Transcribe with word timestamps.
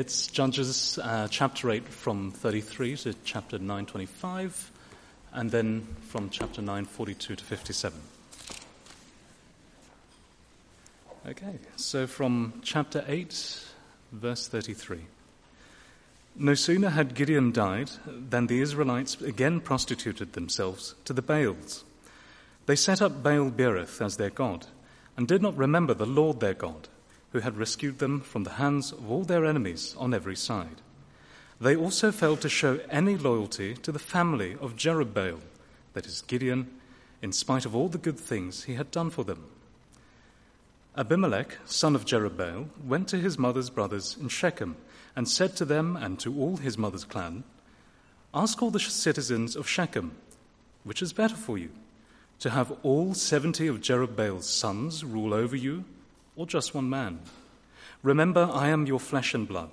It's 0.00 0.28
Judges 0.28 0.98
uh, 0.98 1.28
chapter 1.30 1.70
8 1.70 1.86
from 1.86 2.30
33 2.30 2.96
to 2.96 3.14
chapter 3.22 3.58
925, 3.58 4.72
and 5.34 5.50
then 5.50 5.86
from 6.08 6.30
chapter 6.30 6.62
942 6.62 7.36
to 7.36 7.44
57. 7.44 8.00
Okay, 11.28 11.58
so 11.76 12.06
from 12.06 12.62
chapter 12.62 13.04
8, 13.06 13.62
verse 14.12 14.48
33. 14.48 15.00
No 16.34 16.54
sooner 16.54 16.88
had 16.88 17.14
Gideon 17.14 17.52
died 17.52 17.90
than 18.06 18.46
the 18.46 18.62
Israelites 18.62 19.20
again 19.20 19.60
prostituted 19.60 20.32
themselves 20.32 20.94
to 21.04 21.12
the 21.12 21.20
Baals. 21.20 21.84
They 22.64 22.76
set 22.76 23.02
up 23.02 23.22
Baal 23.22 23.50
Berith 23.50 24.00
as 24.00 24.16
their 24.16 24.30
god, 24.30 24.66
and 25.18 25.28
did 25.28 25.42
not 25.42 25.58
remember 25.58 25.92
the 25.92 26.06
Lord 26.06 26.40
their 26.40 26.54
God 26.54 26.88
who 27.32 27.40
had 27.40 27.56
rescued 27.56 27.98
them 27.98 28.20
from 28.20 28.44
the 28.44 28.54
hands 28.54 28.92
of 28.92 29.10
all 29.10 29.24
their 29.24 29.44
enemies 29.44 29.94
on 29.98 30.12
every 30.12 30.36
side. 30.36 30.80
They 31.60 31.76
also 31.76 32.10
failed 32.10 32.40
to 32.40 32.48
show 32.48 32.80
any 32.90 33.16
loyalty 33.16 33.74
to 33.74 33.92
the 33.92 33.98
family 33.98 34.56
of 34.60 34.76
Jerubbaal, 34.76 35.40
that 35.92 36.06
is, 36.06 36.22
Gideon, 36.22 36.70
in 37.22 37.32
spite 37.32 37.66
of 37.66 37.76
all 37.76 37.88
the 37.88 37.98
good 37.98 38.18
things 38.18 38.64
he 38.64 38.74
had 38.74 38.90
done 38.90 39.10
for 39.10 39.24
them. 39.24 39.44
Abimelech, 40.96 41.58
son 41.66 41.94
of 41.94 42.04
Jerubbaal, 42.04 42.68
went 42.84 43.08
to 43.08 43.18
his 43.18 43.38
mother's 43.38 43.70
brothers 43.70 44.16
in 44.20 44.28
Shechem 44.28 44.76
and 45.14 45.28
said 45.28 45.54
to 45.56 45.64
them 45.64 45.96
and 45.96 46.18
to 46.20 46.36
all 46.40 46.56
his 46.56 46.76
mother's 46.76 47.04
clan, 47.04 47.44
Ask 48.34 48.62
all 48.62 48.70
the 48.70 48.80
citizens 48.80 49.54
of 49.54 49.68
Shechem, 49.68 50.12
which 50.84 51.02
is 51.02 51.12
better 51.12 51.36
for 51.36 51.58
you, 51.58 51.70
to 52.40 52.50
have 52.50 52.72
all 52.82 53.12
seventy 53.14 53.66
of 53.66 53.80
Jerubbaal's 53.80 54.48
sons 54.48 55.04
rule 55.04 55.34
over 55.34 55.56
you 55.56 55.84
or 56.40 56.46
just 56.46 56.74
one 56.74 56.88
man. 56.88 57.20
Remember, 58.02 58.48
I 58.50 58.68
am 58.68 58.86
your 58.86 58.98
flesh 58.98 59.34
and 59.34 59.46
blood. 59.46 59.68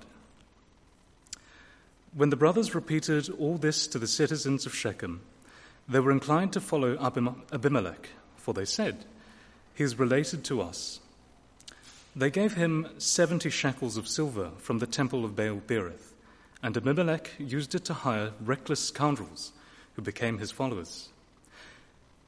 When 2.14 2.30
the 2.30 2.36
brothers 2.36 2.76
repeated 2.76 3.30
all 3.30 3.58
this 3.58 3.88
to 3.88 3.98
the 3.98 4.06
citizens 4.06 4.66
of 4.66 4.76
Shechem, 4.76 5.22
they 5.88 6.02
were 6.02 6.12
inclined 6.12 6.52
to 6.52 6.60
follow 6.60 6.98
Abimelech, 7.54 8.10
for 8.36 8.54
they 8.54 8.66
said, 8.66 9.06
He 9.76 9.86
is 9.86 9.98
related 9.98 10.44
to 10.44 10.60
us. 10.62 11.00
They 12.14 12.30
gave 12.30 12.56
him 12.56 12.90
70 12.98 13.50
shekels 13.50 13.96
of 13.96 14.06
silver 14.06 14.52
from 14.58 14.80
the 14.80 14.88
temple 14.88 15.24
of 15.24 15.38
Baal 15.38 15.62
Berith, 15.66 16.12
and 16.62 16.76
Abimelech 16.76 17.32
used 17.38 17.76
it 17.76 17.86
to 17.86 17.94
hire 17.94 18.34
reckless 18.44 18.82
scoundrels 18.82 19.54
who 19.94 20.02
became 20.02 20.40
his 20.40 20.52
followers. 20.52 21.08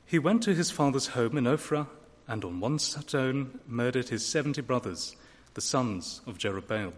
He 0.06 0.18
went 0.18 0.44
to 0.44 0.56
his 0.56 0.72
father's 0.72 1.08
home 1.08 1.38
in 1.38 1.44
Ophrah 1.44 1.88
and 2.30 2.46
on 2.46 2.60
one 2.60 2.78
stone 2.78 3.60
murdered 3.68 4.10
his 4.10 4.24
seventy 4.24 4.62
brothers, 4.62 5.16
the 5.56 5.62
sons 5.62 6.22
of 6.28 6.38
Jerubbaal. 6.38 6.94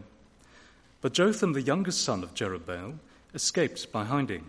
But 0.99 1.13
Jotham, 1.13 1.53
the 1.53 1.61
youngest 1.61 2.03
son 2.03 2.21
of 2.21 2.35
Jerubbaal, 2.35 2.95
escaped 3.33 3.91
by 3.93 4.03
hiding. 4.03 4.45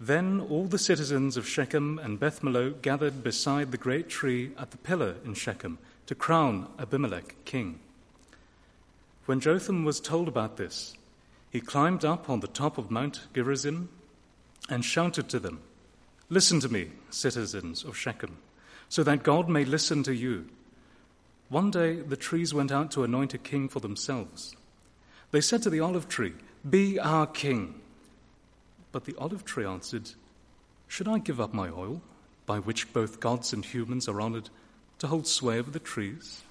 Then 0.00 0.40
all 0.40 0.66
the 0.66 0.78
citizens 0.78 1.36
of 1.36 1.46
Shechem 1.46 1.98
and 1.98 2.20
Beth 2.20 2.40
Millo 2.40 2.80
gathered 2.80 3.24
beside 3.24 3.72
the 3.72 3.76
great 3.76 4.08
tree 4.08 4.52
at 4.56 4.70
the 4.70 4.78
pillar 4.78 5.16
in 5.24 5.34
Shechem 5.34 5.78
to 6.06 6.14
crown 6.14 6.68
Abimelech 6.78 7.34
king. 7.44 7.80
When 9.26 9.40
Jotham 9.40 9.84
was 9.84 9.98
told 9.98 10.28
about 10.28 10.56
this, 10.56 10.94
he 11.50 11.60
climbed 11.60 12.04
up 12.04 12.30
on 12.30 12.40
the 12.40 12.46
top 12.46 12.78
of 12.78 12.92
Mount 12.92 13.26
Gerizim 13.34 13.88
and 14.68 14.84
shouted 14.84 15.28
to 15.30 15.40
them, 15.40 15.60
Listen 16.30 16.60
to 16.60 16.68
me, 16.68 16.92
citizens 17.10 17.82
of 17.82 17.96
Shechem 17.96 18.38
so 18.88 19.02
that 19.02 19.22
God 19.22 19.48
may 19.48 19.64
listen 19.64 20.02
to 20.04 20.14
you. 20.14 20.46
One 21.48 21.70
day 21.70 21.96
the 21.96 22.16
trees 22.16 22.52
went 22.52 22.72
out 22.72 22.90
to 22.92 23.04
anoint 23.04 23.34
a 23.34 23.38
king 23.38 23.68
for 23.68 23.80
themselves. 23.80 24.54
They 25.30 25.40
said 25.40 25.62
to 25.62 25.70
the 25.70 25.80
olive 25.80 26.08
tree, 26.08 26.34
Be 26.68 26.98
our 26.98 27.26
king. 27.26 27.80
But 28.92 29.04
the 29.04 29.16
olive 29.18 29.44
tree 29.44 29.66
answered, 29.66 30.10
Should 30.86 31.08
I 31.08 31.18
give 31.18 31.40
up 31.40 31.52
my 31.52 31.68
oil, 31.68 32.02
by 32.46 32.58
which 32.58 32.92
both 32.92 33.20
gods 33.20 33.52
and 33.52 33.64
humans 33.64 34.08
are 34.08 34.20
honored, 34.20 34.50
to 34.98 35.06
hold 35.06 35.26
sway 35.26 35.58
over 35.58 35.70
the 35.70 35.78
trees? 35.78 36.42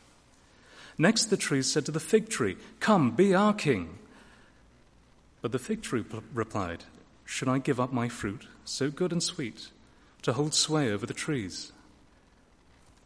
Next 0.98 1.26
the 1.26 1.38
trees 1.38 1.72
said 1.72 1.86
to 1.86 1.92
the 1.92 2.00
fig 2.00 2.30
tree, 2.30 2.58
Come, 2.80 3.12
be 3.12 3.36
our 3.36 3.54
king. 3.54 3.98
But 5.42 5.52
the 5.52 5.60
fig 5.60 5.82
tree 5.82 6.04
replied, 6.34 6.86
Should 7.26 7.50
I 7.50 7.60
give 7.60 7.80
up 7.80 7.94
my 7.94 8.10
fruit, 8.10 8.48
so 8.66 8.90
good 8.90 9.12
and 9.12 9.22
sweet, 9.22 9.70
to 10.24 10.34
hold 10.34 10.54
sway 10.54 10.92
over 10.92 11.06
the 11.06 11.14
trees? 11.14 11.72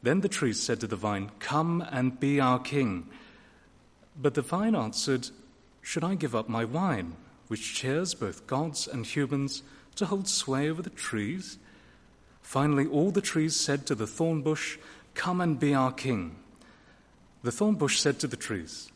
Then 0.04 0.22
the 0.22 0.30
trees 0.30 0.60
said 0.60 0.80
to 0.80 0.88
the 0.88 0.96
vine, 0.96 1.32
Come 1.40 1.86
and 1.92 2.20
be 2.20 2.40
our 2.40 2.60
king. 2.60 3.08
But 4.20 4.34
the 4.34 4.42
vine 4.42 4.76
answered, 4.76 5.30
Should 5.82 6.04
I 6.04 6.16
give 6.16 6.36
up 6.36 6.50
my 6.50 6.66
wine, 6.66 7.16
which 7.48 7.76
cheers 7.76 8.14
both 8.14 8.48
gods 8.48 8.88
and 8.88 9.06
humans, 9.06 9.64
to 9.96 10.06
hold 10.06 10.28
sway 10.28 10.70
over 10.70 10.82
the 10.82 10.90
trees? 10.90 11.58
Finally, 12.42 12.88
all 12.88 13.12
the 13.12 13.22
trees 13.22 13.56
said 13.56 13.86
to 13.86 13.96
the 13.96 14.08
thorn 14.08 14.42
bush, 14.42 14.78
Come 15.14 15.42
and 15.42 15.60
be 15.60 15.74
our 15.74 15.92
king. 15.92 16.36
The 17.44 17.52
thorn 17.52 17.76
bush 17.76 18.00
said 18.00 18.20
to 18.20 18.28
the 18.28 18.38
trees, 18.38 18.92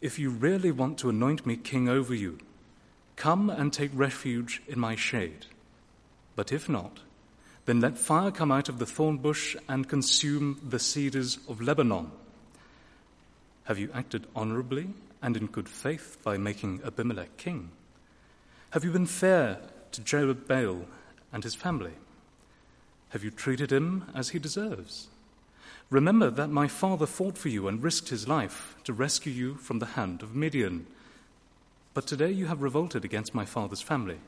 If 0.00 0.18
you 0.18 0.30
really 0.30 0.70
want 0.70 0.98
to 0.98 1.08
anoint 1.08 1.46
me 1.46 1.56
king 1.56 1.88
over 1.88 2.14
you, 2.14 2.38
come 3.16 3.50
and 3.50 3.72
take 3.72 3.90
refuge 3.94 4.62
in 4.68 4.78
my 4.78 4.94
shade. 4.94 5.46
But 6.36 6.52
if 6.52 6.68
not, 6.68 7.00
then 7.66 7.80
let 7.80 7.98
fire 7.98 8.30
come 8.30 8.50
out 8.50 8.68
of 8.68 8.78
the 8.78 8.86
thorn 8.86 9.18
bush 9.18 9.56
and 9.68 9.88
consume 9.88 10.60
the 10.66 10.78
cedars 10.78 11.38
of 11.48 11.60
Lebanon. 11.60 12.10
Have 13.64 13.78
you 13.78 13.90
acted 13.92 14.26
honorably 14.34 14.88
and 15.20 15.36
in 15.36 15.46
good 15.46 15.68
faith 15.68 16.18
by 16.22 16.36
making 16.36 16.80
Abimelech 16.84 17.36
king? 17.36 17.70
Have 18.70 18.84
you 18.84 18.92
been 18.92 19.06
fair 19.06 19.58
to 19.92 20.00
Jerubbaal 20.00 20.84
and 21.32 21.42
his 21.42 21.56
family? 21.56 21.94
Have 23.10 23.24
you 23.24 23.30
treated 23.30 23.72
him 23.72 24.04
as 24.14 24.30
he 24.30 24.38
deserves? 24.38 25.08
Remember 25.90 26.30
that 26.30 26.48
my 26.50 26.68
father 26.68 27.06
fought 27.06 27.38
for 27.38 27.48
you 27.48 27.66
and 27.66 27.82
risked 27.82 28.08
his 28.08 28.28
life 28.28 28.76
to 28.84 28.92
rescue 28.92 29.32
you 29.32 29.54
from 29.56 29.78
the 29.78 29.86
hand 29.86 30.22
of 30.22 30.34
Midian. 30.34 30.86
But 31.94 32.06
today 32.06 32.30
you 32.30 32.46
have 32.46 32.62
revolted 32.62 33.04
against 33.04 33.34
my 33.34 33.44
father's 33.44 33.82
family. 33.82 34.18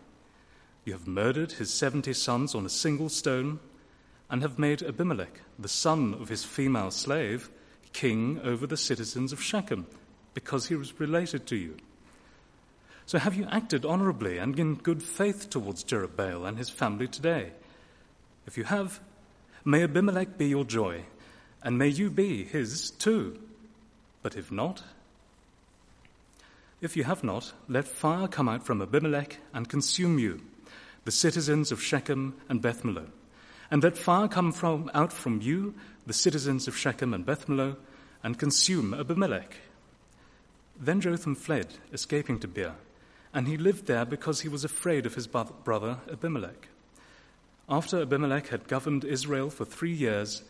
You 0.88 0.94
have 0.94 1.06
murdered 1.06 1.52
his 1.52 1.68
seventy 1.70 2.14
sons 2.14 2.54
on 2.54 2.64
a 2.64 2.70
single 2.70 3.10
stone, 3.10 3.60
and 4.30 4.40
have 4.40 4.58
made 4.58 4.82
Abimelech, 4.82 5.42
the 5.58 5.68
son 5.68 6.14
of 6.14 6.30
his 6.30 6.44
female 6.44 6.90
slave, 6.90 7.50
king 7.92 8.40
over 8.42 8.66
the 8.66 8.78
citizens 8.78 9.30
of 9.30 9.42
Shechem, 9.42 9.86
because 10.32 10.68
he 10.68 10.76
was 10.76 10.98
related 10.98 11.46
to 11.48 11.56
you. 11.56 11.76
So 13.04 13.18
have 13.18 13.34
you 13.34 13.46
acted 13.50 13.84
honorably 13.84 14.38
and 14.38 14.58
in 14.58 14.76
good 14.76 15.02
faith 15.02 15.50
towards 15.50 15.84
Jerubbaal 15.84 16.48
and 16.48 16.56
his 16.56 16.70
family 16.70 17.06
today? 17.06 17.52
If 18.46 18.56
you 18.56 18.64
have, 18.64 18.98
may 19.66 19.82
Abimelech 19.82 20.38
be 20.38 20.46
your 20.46 20.64
joy, 20.64 21.04
and 21.62 21.76
may 21.76 21.88
you 21.88 22.08
be 22.08 22.44
his 22.44 22.92
too. 22.92 23.38
But 24.22 24.36
if 24.36 24.50
not, 24.50 24.82
if 26.80 26.96
you 26.96 27.04
have 27.04 27.22
not, 27.22 27.52
let 27.68 27.86
fire 27.86 28.26
come 28.26 28.48
out 28.48 28.64
from 28.64 28.80
Abimelech 28.80 29.36
and 29.52 29.68
consume 29.68 30.18
you 30.18 30.40
the 31.08 31.12
citizens 31.12 31.72
of 31.72 31.82
Shechem 31.82 32.34
and 32.50 32.60
Beth 32.60 32.84
and 32.84 33.82
let 33.82 33.96
fire 33.96 34.28
come 34.28 34.52
from, 34.52 34.90
out 34.92 35.10
from 35.10 35.40
you, 35.40 35.74
the 36.06 36.12
citizens 36.12 36.68
of 36.68 36.76
Shechem 36.76 37.14
and 37.14 37.24
Beth 37.24 37.48
and 37.48 38.38
consume 38.38 38.92
Abimelech. 38.92 39.56
Then 40.78 41.00
Jotham 41.00 41.34
fled, 41.34 41.68
escaping 41.94 42.38
to 42.40 42.46
Beer, 42.46 42.74
and 43.32 43.48
he 43.48 43.56
lived 43.56 43.86
there 43.86 44.04
because 44.04 44.42
he 44.42 44.50
was 44.50 44.64
afraid 44.64 45.06
of 45.06 45.14
his 45.14 45.26
brother 45.26 45.96
Abimelech. 46.12 46.68
After 47.70 48.02
Abimelech 48.02 48.48
had 48.48 48.68
governed 48.68 49.06
Israel 49.06 49.48
for 49.48 49.64
three 49.64 49.94
years, 49.94 50.42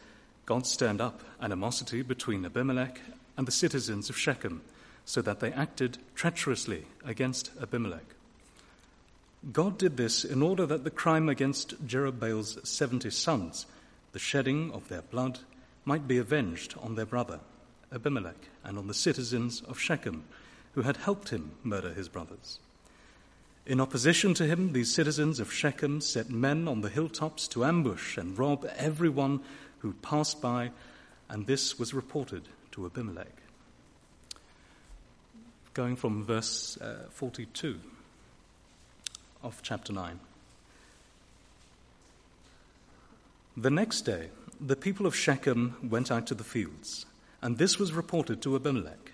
God 0.44 0.66
stirred 0.66 1.00
up 1.00 1.22
animosity 1.40 2.02
between 2.02 2.44
Abimelech 2.44 3.00
and 3.36 3.46
the 3.46 3.52
citizens 3.52 4.10
of 4.10 4.18
Shechem, 4.18 4.62
so 5.04 5.22
that 5.22 5.38
they 5.38 5.52
acted 5.52 5.98
treacherously 6.16 6.86
against 7.04 7.52
Abimelech. 7.62 8.17
God 9.52 9.78
did 9.78 9.96
this 9.96 10.24
in 10.24 10.42
order 10.42 10.66
that 10.66 10.84
the 10.84 10.90
crime 10.90 11.28
against 11.28 11.86
Jerubbaal's 11.86 12.58
70 12.68 13.10
sons, 13.10 13.66
the 14.12 14.18
shedding 14.18 14.72
of 14.72 14.88
their 14.88 15.02
blood, 15.02 15.38
might 15.84 16.08
be 16.08 16.18
avenged 16.18 16.74
on 16.80 16.96
their 16.96 17.06
brother, 17.06 17.40
Abimelech, 17.92 18.48
and 18.64 18.76
on 18.76 18.88
the 18.88 18.94
citizens 18.94 19.62
of 19.62 19.78
Shechem, 19.78 20.24
who 20.72 20.82
had 20.82 20.96
helped 20.96 21.28
him 21.28 21.52
murder 21.62 21.94
his 21.94 22.08
brothers. 22.08 22.58
In 23.64 23.80
opposition 23.80 24.34
to 24.34 24.44
him, 24.44 24.72
these 24.72 24.92
citizens 24.92 25.38
of 25.38 25.52
Shechem 25.52 26.00
set 26.00 26.30
men 26.30 26.66
on 26.66 26.80
the 26.80 26.88
hilltops 26.88 27.46
to 27.48 27.64
ambush 27.64 28.18
and 28.18 28.36
rob 28.36 28.68
everyone 28.76 29.40
who 29.78 29.92
passed 29.92 30.42
by, 30.42 30.72
and 31.28 31.46
this 31.46 31.78
was 31.78 31.94
reported 31.94 32.48
to 32.72 32.86
Abimelech. 32.86 33.36
Going 35.74 35.94
from 35.94 36.24
verse 36.24 36.76
uh, 36.78 37.06
42 37.10 37.78
of 39.42 39.60
chapter 39.62 39.92
9. 39.92 40.20
The 43.56 43.70
next 43.70 44.02
day, 44.02 44.28
the 44.60 44.76
people 44.76 45.06
of 45.06 45.16
Shechem 45.16 45.76
went 45.82 46.10
out 46.10 46.26
to 46.28 46.34
the 46.34 46.44
fields, 46.44 47.06
and 47.42 47.58
this 47.58 47.78
was 47.78 47.92
reported 47.92 48.42
to 48.42 48.56
Abimelech. 48.56 49.12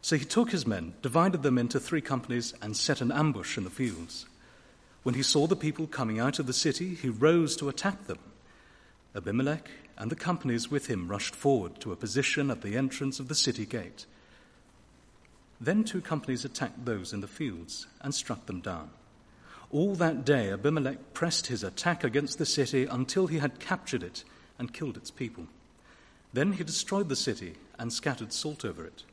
So 0.00 0.16
he 0.16 0.24
took 0.24 0.50
his 0.50 0.66
men, 0.66 0.94
divided 1.02 1.42
them 1.42 1.58
into 1.58 1.80
three 1.80 2.00
companies, 2.00 2.54
and 2.62 2.76
set 2.76 3.00
an 3.00 3.12
ambush 3.12 3.56
in 3.56 3.64
the 3.64 3.70
fields. 3.70 4.26
When 5.02 5.14
he 5.14 5.22
saw 5.22 5.46
the 5.46 5.56
people 5.56 5.86
coming 5.86 6.18
out 6.18 6.38
of 6.38 6.46
the 6.46 6.52
city, 6.52 6.94
he 6.94 7.08
rose 7.08 7.56
to 7.56 7.68
attack 7.68 8.06
them. 8.06 8.18
Abimelech 9.14 9.68
and 9.96 10.10
the 10.10 10.16
companies 10.16 10.70
with 10.70 10.86
him 10.86 11.08
rushed 11.08 11.34
forward 11.34 11.80
to 11.80 11.92
a 11.92 11.96
position 11.96 12.50
at 12.50 12.62
the 12.62 12.76
entrance 12.76 13.18
of 13.18 13.28
the 13.28 13.34
city 13.34 13.66
gate. 13.66 14.06
Then 15.60 15.82
two 15.82 16.00
companies 16.00 16.44
attacked 16.44 16.84
those 16.84 17.12
in 17.12 17.20
the 17.20 17.26
fields 17.26 17.88
and 18.00 18.14
struck 18.14 18.46
them 18.46 18.60
down. 18.60 18.90
All 19.70 19.94
that 19.96 20.24
day, 20.24 20.50
Abimelech 20.50 21.12
pressed 21.12 21.48
his 21.48 21.62
attack 21.62 22.02
against 22.02 22.38
the 22.38 22.46
city 22.46 22.86
until 22.86 23.26
he 23.26 23.38
had 23.38 23.60
captured 23.60 24.02
it 24.02 24.24
and 24.58 24.72
killed 24.72 24.96
its 24.96 25.10
people. 25.10 25.46
Then 26.32 26.52
he 26.52 26.64
destroyed 26.64 27.08
the 27.08 27.16
city 27.16 27.54
and 27.78 27.92
scattered 27.92 28.32
salt 28.32 28.64
over 28.64 28.84
it. 28.84 29.04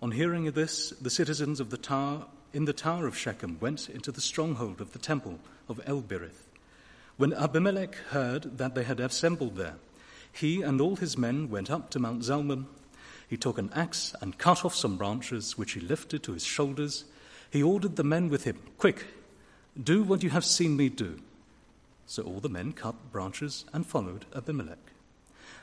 On 0.00 0.12
hearing 0.12 0.46
of 0.46 0.54
this, 0.54 0.90
the 0.90 1.10
citizens 1.10 1.58
of 1.58 1.70
the 1.70 1.78
tower 1.78 2.26
in 2.52 2.64
the 2.64 2.72
tower 2.72 3.06
of 3.06 3.18
Shechem 3.18 3.58
went 3.60 3.88
into 3.88 4.12
the 4.12 4.20
stronghold 4.20 4.80
of 4.80 4.92
the 4.92 4.98
temple 4.98 5.40
of 5.68 5.80
El 5.84 6.00
Berith. 6.00 6.46
When 7.16 7.32
Abimelech 7.32 7.96
heard 8.10 8.58
that 8.58 8.74
they 8.74 8.84
had 8.84 9.00
assembled 9.00 9.56
there, 9.56 9.76
he 10.32 10.62
and 10.62 10.80
all 10.80 10.96
his 10.96 11.18
men 11.18 11.50
went 11.50 11.70
up 11.70 11.90
to 11.90 11.98
Mount 11.98 12.22
Zalmon. 12.22 12.66
He 13.28 13.36
took 13.36 13.58
an 13.58 13.70
axe 13.74 14.14
and 14.20 14.38
cut 14.38 14.64
off 14.64 14.74
some 14.74 14.96
branches, 14.96 15.58
which 15.58 15.72
he 15.72 15.80
lifted 15.80 16.22
to 16.22 16.32
his 16.32 16.44
shoulders. 16.44 17.04
He 17.50 17.62
ordered 17.62 17.96
the 17.96 18.04
men 18.04 18.28
with 18.28 18.44
him, 18.44 18.58
Quick, 18.78 19.04
do 19.82 20.02
what 20.02 20.22
you 20.22 20.30
have 20.30 20.44
seen 20.44 20.76
me 20.76 20.88
do. 20.88 21.20
So 22.06 22.22
all 22.22 22.40
the 22.40 22.48
men 22.48 22.72
cut 22.72 23.12
branches 23.12 23.64
and 23.72 23.86
followed 23.86 24.26
Abimelech. 24.34 24.78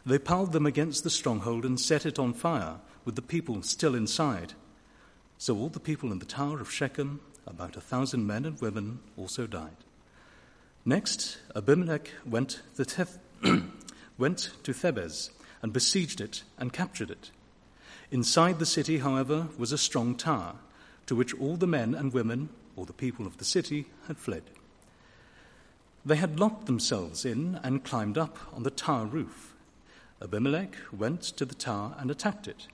They 0.06 0.20
piled 0.20 0.52
them 0.52 0.66
against 0.66 1.04
the 1.04 1.10
stronghold 1.10 1.66
and 1.66 1.80
set 1.80 2.06
it 2.06 2.20
on 2.20 2.34
fire, 2.34 2.78
with 3.06 3.16
the 3.16 3.22
people 3.22 3.62
still 3.64 3.96
inside. 3.96 4.54
So 5.38 5.58
all 5.58 5.70
the 5.70 5.80
people 5.80 6.12
in 6.12 6.20
the 6.20 6.26
tower 6.26 6.60
of 6.60 6.72
Shechem, 6.72 7.22
about 7.48 7.78
a 7.78 7.82
thousand 7.82 8.28
men 8.28 8.46
and 8.46 8.60
women, 8.60 9.00
also 9.18 9.48
died. 9.48 9.78
Next, 10.86 11.38
Abimelech 11.56 12.10
went 12.26 12.62
to, 12.76 12.84
Teth- 12.84 13.20
went 14.18 14.52
to 14.64 14.74
Thebez 14.74 15.30
and 15.62 15.72
besieged 15.72 16.20
it 16.20 16.44
and 16.58 16.74
captured 16.74 17.10
it. 17.10 17.32
Inside 18.12 18.60
the 18.60 18.66
city, 18.66 18.98
however, 18.98 19.48
was 19.58 19.72
a 19.72 19.78
strong 19.78 20.16
tower, 20.16 20.56
to 21.06 21.16
which 21.16 21.34
all 21.40 21.56
the 21.56 21.68
men 21.68 21.96
and 21.96 22.14
women, 22.14 22.50
or 22.76 22.86
the 22.86 22.94
people 22.94 23.26
of 23.26 23.38
the 23.38 23.46
city, 23.46 23.86
had 24.08 24.18
fled. 24.18 24.44
They 26.06 26.18
had 26.18 26.40
locked 26.40 26.66
themselves 26.66 27.24
in 27.24 27.60
and 27.64 27.84
climbed 27.84 28.18
up 28.18 28.38
on 28.54 28.64
the 28.64 28.72
tower 28.72 29.06
roof. 29.06 29.54
Abimelech 30.22 30.76
went 30.92 31.22
to 31.22 31.46
the 31.46 31.56
tower 31.56 31.96
and 31.98 32.12
attacked 32.12 32.48
it. 32.48 32.68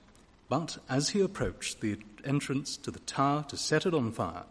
But 0.48 0.78
as 0.88 1.10
he 1.10 1.20
approached 1.20 1.80
the 1.80 1.98
entrance 2.24 2.76
to 2.78 2.90
the 2.90 2.98
tower 3.00 3.44
to 3.48 3.56
set 3.56 3.86
it 3.86 3.94
on 3.94 4.10
fire, 4.10 4.44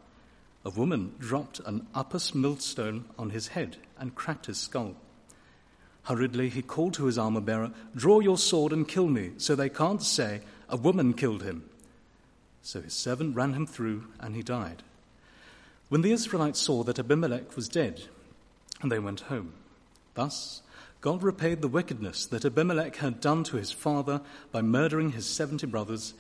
a 0.64 0.70
woman 0.70 1.14
dropped 1.20 1.60
an 1.66 1.88
upper 1.94 2.20
millstone 2.34 3.06
on 3.18 3.32
his 3.32 3.50
head 3.50 3.78
and 3.98 4.16
cracked 4.16 4.46
his 4.46 4.58
skull. 4.58 4.96
Hurriedly, 6.04 6.50
he 6.50 6.62
called 6.62 6.94
to 6.96 7.06
his 7.06 7.18
armor 7.18 7.42
bearer, 7.42 7.72
Draw 7.96 8.22
your 8.22 8.38
sword 8.38 8.74
and 8.74 8.88
kill 8.88 9.08
me, 9.08 9.32
so 9.38 9.56
they 9.56 9.70
can't 9.70 10.02
say, 10.02 10.42
A 10.70 10.78
woman 10.78 11.14
killed 11.14 11.44
him. 11.44 11.70
So 12.62 12.82
his 12.82 12.94
servant 12.94 13.36
ran 13.36 13.54
him 13.54 13.68
through, 13.68 14.08
and 14.20 14.36
he 14.36 14.42
died. 14.42 14.84
When 15.90 16.02
the 16.02 16.12
Israelites 16.12 16.60
saw 16.60 16.84
that 16.84 17.00
Abimelech 17.00 17.56
was 17.56 17.68
dead, 17.68 18.04
and 18.82 18.92
they 18.92 19.00
went 19.00 19.22
home. 19.22 19.54
Thus, 20.14 20.62
God 21.02 21.24
repaid 21.24 21.62
the 21.62 21.68
wickedness 21.68 22.28
that 22.28 22.46
Abimelech 22.46 22.98
had 22.98 23.20
done 23.20 23.44
to 23.46 23.58
his 23.58 23.72
father 23.72 24.22
by 24.52 24.62
murdering 24.62 25.14
his 25.14 25.26
seventy 25.26 25.66
brothers. 25.66 26.14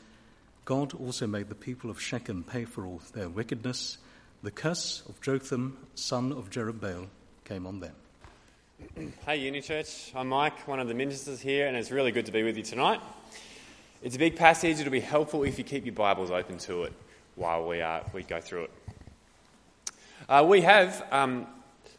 God 0.66 0.94
also 0.95 1.27
made 1.27 1.50
the 1.50 1.56
people 1.56 1.92
of 1.92 2.01
Shechem 2.01 2.44
pay 2.44 2.66
for 2.66 2.83
all 2.83 3.01
their 3.13 3.30
wickedness. 3.30 4.00
The 4.42 4.51
curse 4.51 5.04
of 5.07 5.21
Jotham, 5.21 5.77
son 5.94 6.31
of 6.31 6.50
Jerubbaal, 6.50 7.07
came 7.45 7.68
on 7.68 7.80
them. 7.80 7.94
Hey, 9.25 9.38
Uni 9.38 9.62
Church. 9.62 10.12
I'm 10.16 10.30
Mike, 10.30 10.68
one 10.68 10.80
of 10.80 10.88
the 10.88 10.94
ministers 10.95 11.42
here, 11.42 11.68
and 11.68 11.77
it's 11.77 11.92
really 11.92 12.12
good 12.12 12.25
to 12.25 12.31
be 12.31 12.42
with 12.42 12.57
you 12.57 12.63
tonight. 12.63 13.01
It's 14.01 14.16
a 14.16 14.19
big 14.19 14.36
passage. 14.36 14.80
It'll 14.80 14.92
be 14.92 15.00
helpful 15.00 15.44
if 15.44 15.60
you 15.60 15.63
keep 15.63 15.86
your 15.86 15.94
Bibles 15.94 16.31
open 16.31 16.57
to 16.60 16.83
it 16.86 16.94
while 17.36 17.68
we, 17.68 17.81
uh, 17.81 18.01
we 18.13 18.24
go 18.24 18.42
through 18.42 18.63
it. 18.63 18.71
Uh, 20.29 20.45
we 20.47 20.61
have 20.61 21.03
um, 21.11 21.47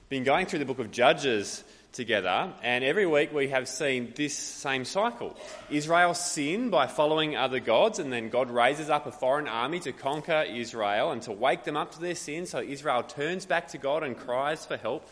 been 0.08 0.22
going 0.22 0.46
through 0.46 0.60
the 0.60 0.64
book 0.64 0.78
of 0.78 0.92
Judges 0.92 1.64
together, 1.90 2.52
and 2.62 2.84
every 2.84 3.04
week 3.04 3.34
we 3.34 3.48
have 3.48 3.66
seen 3.66 4.12
this 4.14 4.38
same 4.38 4.84
cycle. 4.84 5.36
Israel 5.68 6.14
sin 6.14 6.70
by 6.70 6.86
following 6.86 7.36
other 7.36 7.58
gods, 7.58 7.98
and 7.98 8.12
then 8.12 8.28
God 8.28 8.48
raises 8.48 8.88
up 8.88 9.08
a 9.08 9.10
foreign 9.10 9.48
army 9.48 9.80
to 9.80 9.90
conquer 9.90 10.44
Israel 10.48 11.10
and 11.10 11.20
to 11.22 11.32
wake 11.32 11.64
them 11.64 11.76
up 11.76 11.90
to 11.94 12.00
their 12.00 12.14
sin, 12.14 12.46
so 12.46 12.60
Israel 12.60 13.02
turns 13.02 13.46
back 13.46 13.66
to 13.70 13.78
God 13.78 14.04
and 14.04 14.16
cries 14.16 14.64
for 14.64 14.76
help. 14.76 15.10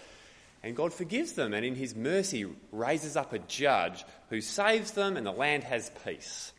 And 0.62 0.76
God 0.76 0.93
forgives 0.93 1.32
them, 1.32 1.55
and 1.55 1.67
in 1.67 1.75
His 1.75 1.97
mercy 1.97 2.47
raises 2.71 3.17
up 3.17 3.32
a 3.32 3.41
judge 3.41 4.05
who 4.31 4.41
saves 4.41 4.93
them, 4.93 5.17
and 5.17 5.26
the 5.26 5.32
land 5.32 5.64
has 5.64 5.91
peace. 6.05 6.53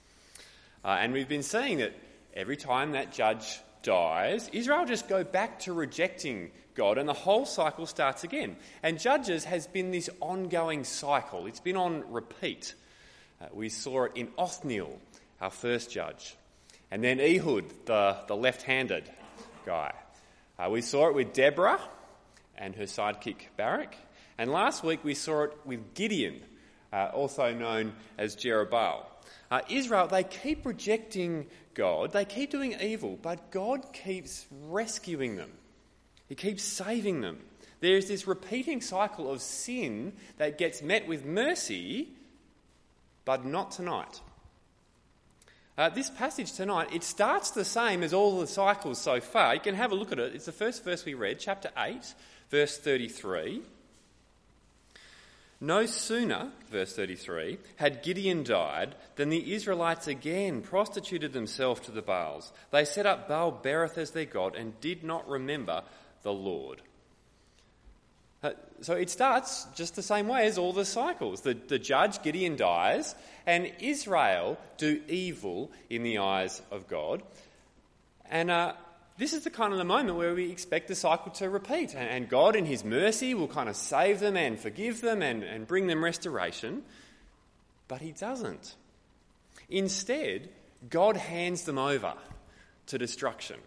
Uh, 0.84 0.98
and 1.00 1.14
we've 1.14 1.30
been 1.30 1.42
seeing 1.42 1.78
that 1.78 1.94
every 2.34 2.58
time 2.58 2.92
that 2.92 3.14
judge 3.14 3.62
dies, 3.84 4.50
Israel 4.54 4.86
just 4.86 5.08
go 5.08 5.24
back 5.24 5.60
to 5.62 5.74
rejecting 5.74 6.52
God, 6.76 6.98
and 6.98 7.08
the 7.08 7.14
whole 7.14 7.46
cycle 7.46 7.86
starts 7.86 8.24
again. 8.24 8.56
And 8.84 9.00
Judges 9.00 9.44
has 9.46 9.68
been 9.68 9.92
this 9.92 10.10
ongoing 10.20 10.84
cycle, 10.84 11.46
it's 11.48 11.60
been 11.60 11.78
on 11.78 12.04
repeat. 12.12 12.76
Uh, 13.42 13.46
we 13.54 13.70
saw 13.70 14.04
it 14.06 14.12
in 14.16 14.30
Othniel, 14.38 15.00
our 15.42 15.50
first 15.50 15.92
judge, 15.92 16.36
and 16.92 17.04
then 17.04 17.20
Ehud, 17.20 17.66
the, 17.86 18.18
the 18.28 18.36
left 18.36 18.64
handed 18.64 19.10
guy. 19.66 19.94
Uh, 20.58 20.70
we 20.70 20.82
saw 20.82 21.08
it 21.08 21.16
with 21.16 21.34
Deborah 21.34 21.80
and 22.58 22.76
her 22.76 22.84
sidekick 22.84 23.48
Barak. 23.58 23.96
And 24.38 24.52
last 24.52 24.84
week 24.84 25.04
we 25.04 25.16
saw 25.16 25.44
it 25.44 25.58
with 25.66 25.94
Gideon, 25.94 26.42
uh, 26.92 27.10
also 27.14 27.54
known 27.54 27.94
as 28.18 28.36
Jerubbaal. 28.36 29.06
Uh, 29.52 29.62
Israel, 29.70 30.08
they 30.08 30.24
keep 30.24 30.66
rejecting 30.66 31.48
God, 31.74 32.12
they 32.12 32.26
keep 32.26 32.52
doing 32.52 32.76
evil, 32.80 33.18
but 33.22 33.52
God 33.52 33.94
keeps 33.94 34.46
rescuing 34.68 35.36
them. 35.36 35.52
He 36.28 36.36
keeps 36.36 36.64
saving 36.64 37.22
them. 37.22 37.40
There's 37.80 38.08
this 38.08 38.28
repeating 38.28 38.82
cycle 38.82 39.32
of 39.32 39.42
sin 39.42 40.14
that 40.38 40.58
gets 40.58 40.82
met 40.82 41.08
with 41.08 41.26
mercy, 41.26 42.10
but 43.26 43.46
not 43.46 43.72
tonight. 43.72 44.22
Uh, 45.78 45.88
this 45.88 46.10
passage 46.10 46.52
tonight, 46.52 46.90
it 46.94 47.04
starts 47.04 47.52
the 47.52 47.64
same 47.64 48.04
as 48.04 48.14
all 48.14 48.40
the 48.40 48.48
cycles 48.48 49.00
so 49.00 49.22
far. 49.22 49.56
You 49.56 49.62
can 49.62 49.76
have 49.76 49.94
a 49.94 49.96
look 49.96 50.12
at 50.12 50.20
it. 50.20 50.36
It's 50.36 50.46
the 50.46 50.52
first 50.52 50.84
verse 50.84 51.06
we 51.06 51.14
read, 51.14 51.40
chapter 51.40 51.70
8, 51.78 52.14
verse 52.50 52.78
33. 52.78 53.62
No 55.62 55.86
sooner, 55.86 56.52
verse 56.72 56.96
33, 56.96 57.58
had 57.76 58.02
Gideon 58.02 58.44
died 58.44 58.96
than 59.16 59.30
the 59.30 59.54
Israelites 59.54 60.08
again 60.08 60.62
prostituted 60.62 61.34
themselves 61.34 61.82
to 61.82 61.92
the 61.92 62.02
Baals. 62.02 62.54
They 62.72 62.86
set 62.86 63.06
up 63.06 63.28
Baal 63.28 63.52
Berith 63.52 63.98
as 63.98 64.12
their 64.12 64.26
god 64.26 64.56
and 64.56 64.80
did 64.80 65.04
not 65.04 65.28
remember 65.28 65.84
the 66.24 66.32
Lord. 66.32 66.82
Uh, 68.42 68.52
so 68.80 68.94
it 68.94 69.10
starts 69.10 69.68
just 69.76 69.98
the 69.98 70.02
same 70.02 70.30
way 70.30 70.46
as 70.46 70.58
all 70.58 70.72
the 70.72 70.86
cycles. 70.86 71.42
The, 71.42 71.56
the 71.56 71.78
judge, 71.78 72.24
Gideon, 72.24 72.56
dies, 72.56 73.14
and 73.46 73.70
Israel 73.82 74.58
do 74.78 75.02
evil 75.10 75.72
in 75.90 76.04
the 76.04 76.20
eyes 76.20 76.62
of 76.72 76.88
God. 76.88 77.22
And 78.30 78.50
uh, 78.50 78.74
this 79.20 79.34
is 79.34 79.44
the 79.44 79.52
kind 79.52 79.72
of 79.72 79.78
the 79.78 79.86
moment 79.86 80.18
where 80.18 80.34
we 80.34 80.50
expect 80.50 80.88
the 80.88 80.96
cycle 80.96 81.32
to 81.34 81.50
repeat. 81.50 81.94
And, 81.94 82.28
God, 82.28 82.56
in 82.56 82.66
His 82.66 82.84
mercy, 82.84 83.36
will 83.36 83.48
kind 83.48 83.70
of 83.70 83.76
save 83.76 84.20
them 84.20 84.36
and 84.36 84.60
forgive 84.60 85.02
them 85.02 85.22
and, 85.22 85.44
and 85.44 85.68
bring 85.68 85.86
them 85.86 86.04
restoration. 86.04 86.82
But 87.88 88.02
He 88.02 88.14
doesn't. 88.14 88.76
Instead, 89.70 90.50
God 90.90 91.18
hands 91.18 91.64
them 91.64 91.78
over 91.78 92.14
to 92.88 92.98
destruction 92.98 93.58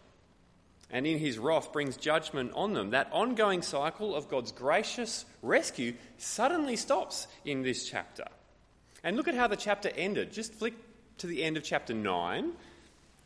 and 0.92 1.06
in 1.06 1.18
his 1.18 1.38
wrath 1.38 1.72
brings 1.72 1.96
judgment 1.96 2.52
on 2.54 2.74
them. 2.74 2.90
That 2.90 3.08
ongoing 3.12 3.62
cycle 3.62 4.14
of 4.14 4.28
God's 4.28 4.52
gracious 4.52 5.24
rescue 5.40 5.94
suddenly 6.18 6.76
stops 6.76 7.26
in 7.46 7.62
this 7.62 7.88
chapter. 7.88 8.26
And 9.02 9.16
look 9.16 9.26
at 9.26 9.34
how 9.34 9.48
the 9.48 9.56
chapter 9.56 9.90
ended. 9.96 10.32
Just 10.32 10.52
flick 10.52 10.74
to 11.18 11.26
the 11.26 11.42
end 11.42 11.56
of 11.56 11.64
chapter 11.64 11.94
9. 11.94 12.52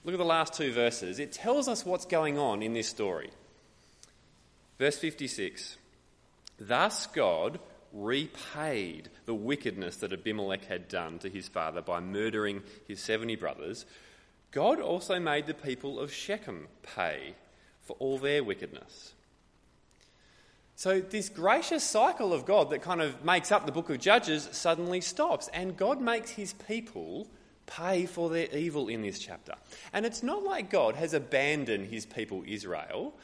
Look 0.06 0.14
at 0.14 0.18
the 0.18 0.24
last 0.24 0.54
two 0.54 0.72
verses. 0.72 1.18
It 1.18 1.32
tells 1.32 1.66
us 1.66 1.84
what's 1.84 2.06
going 2.06 2.38
on 2.38 2.62
in 2.62 2.74
this 2.74 2.88
story. 2.88 3.30
Verse 4.78 4.96
56 4.96 5.76
Thus 6.60 7.08
God 7.08 7.58
repaid 7.92 9.08
the 9.24 9.34
wickedness 9.34 9.96
that 9.96 10.12
Abimelech 10.12 10.64
had 10.66 10.86
done 10.86 11.18
to 11.18 11.28
his 11.28 11.48
father 11.48 11.82
by 11.82 11.98
murdering 11.98 12.62
his 12.86 13.00
70 13.00 13.34
brothers. 13.34 13.84
God 14.52 14.80
also 14.80 15.18
made 15.18 15.46
the 15.46 15.54
people 15.54 15.98
of 15.98 16.12
Shechem 16.12 16.68
pay 16.94 17.34
for 17.82 17.96
all 17.98 18.16
their 18.16 18.44
wickedness. 18.44 19.12
So, 20.76 21.00
this 21.00 21.28
gracious 21.28 21.82
cycle 21.82 22.32
of 22.32 22.46
God 22.46 22.70
that 22.70 22.82
kind 22.82 23.00
of 23.00 23.24
makes 23.24 23.50
up 23.50 23.66
the 23.66 23.72
book 23.72 23.90
of 23.90 23.98
Judges 23.98 24.48
suddenly 24.52 25.00
stops, 25.00 25.48
and 25.52 25.76
God 25.76 26.00
makes 26.00 26.30
his 26.30 26.52
people 26.52 27.26
pay 27.66 28.06
for 28.06 28.30
their 28.30 28.48
evil 28.54 28.88
in 28.88 29.02
this 29.02 29.18
chapter. 29.18 29.54
And 29.92 30.06
it's 30.06 30.22
not 30.22 30.44
like 30.44 30.70
God 30.70 30.96
has 30.96 31.14
abandoned 31.14 31.88
his 31.88 32.06
people 32.06 32.42
Israel, 32.46 33.14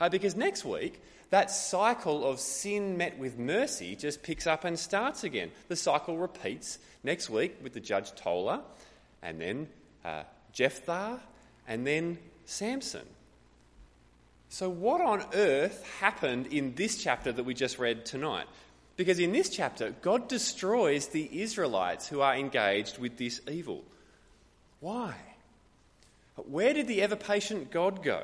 uh, 0.00 0.08
because 0.08 0.36
next 0.36 0.64
week, 0.64 1.00
that 1.30 1.50
cycle 1.50 2.24
of 2.24 2.38
sin 2.38 2.96
met 2.96 3.18
with 3.18 3.38
mercy 3.38 3.96
just 3.96 4.22
picks 4.22 4.46
up 4.46 4.64
and 4.64 4.78
starts 4.78 5.24
again. 5.24 5.50
The 5.68 5.76
cycle 5.76 6.16
repeats 6.16 6.78
next 7.02 7.30
week 7.30 7.56
with 7.62 7.72
the 7.72 7.80
judge 7.80 8.14
Tola, 8.14 8.62
and 9.22 9.40
then 9.40 9.68
uh, 10.04 10.22
Jephthah, 10.52 11.20
and 11.66 11.86
then 11.86 12.18
Samson. 12.44 13.06
So, 14.48 14.68
what 14.68 15.00
on 15.00 15.24
earth 15.34 15.84
happened 15.98 16.48
in 16.48 16.74
this 16.76 17.02
chapter 17.02 17.32
that 17.32 17.42
we 17.42 17.54
just 17.54 17.78
read 17.78 18.04
tonight? 18.04 18.46
Because 18.96 19.18
in 19.18 19.32
this 19.32 19.48
chapter, 19.48 19.94
God 20.02 20.28
destroys 20.28 21.08
the 21.08 21.28
Israelites 21.42 22.08
who 22.08 22.20
are 22.20 22.36
engaged 22.36 22.98
with 22.98 23.16
this 23.16 23.40
evil. 23.50 23.82
Why? 24.80 25.14
Where 26.36 26.74
did 26.74 26.88
the 26.88 27.02
ever 27.02 27.16
patient 27.16 27.70
God 27.70 28.02
go? 28.02 28.22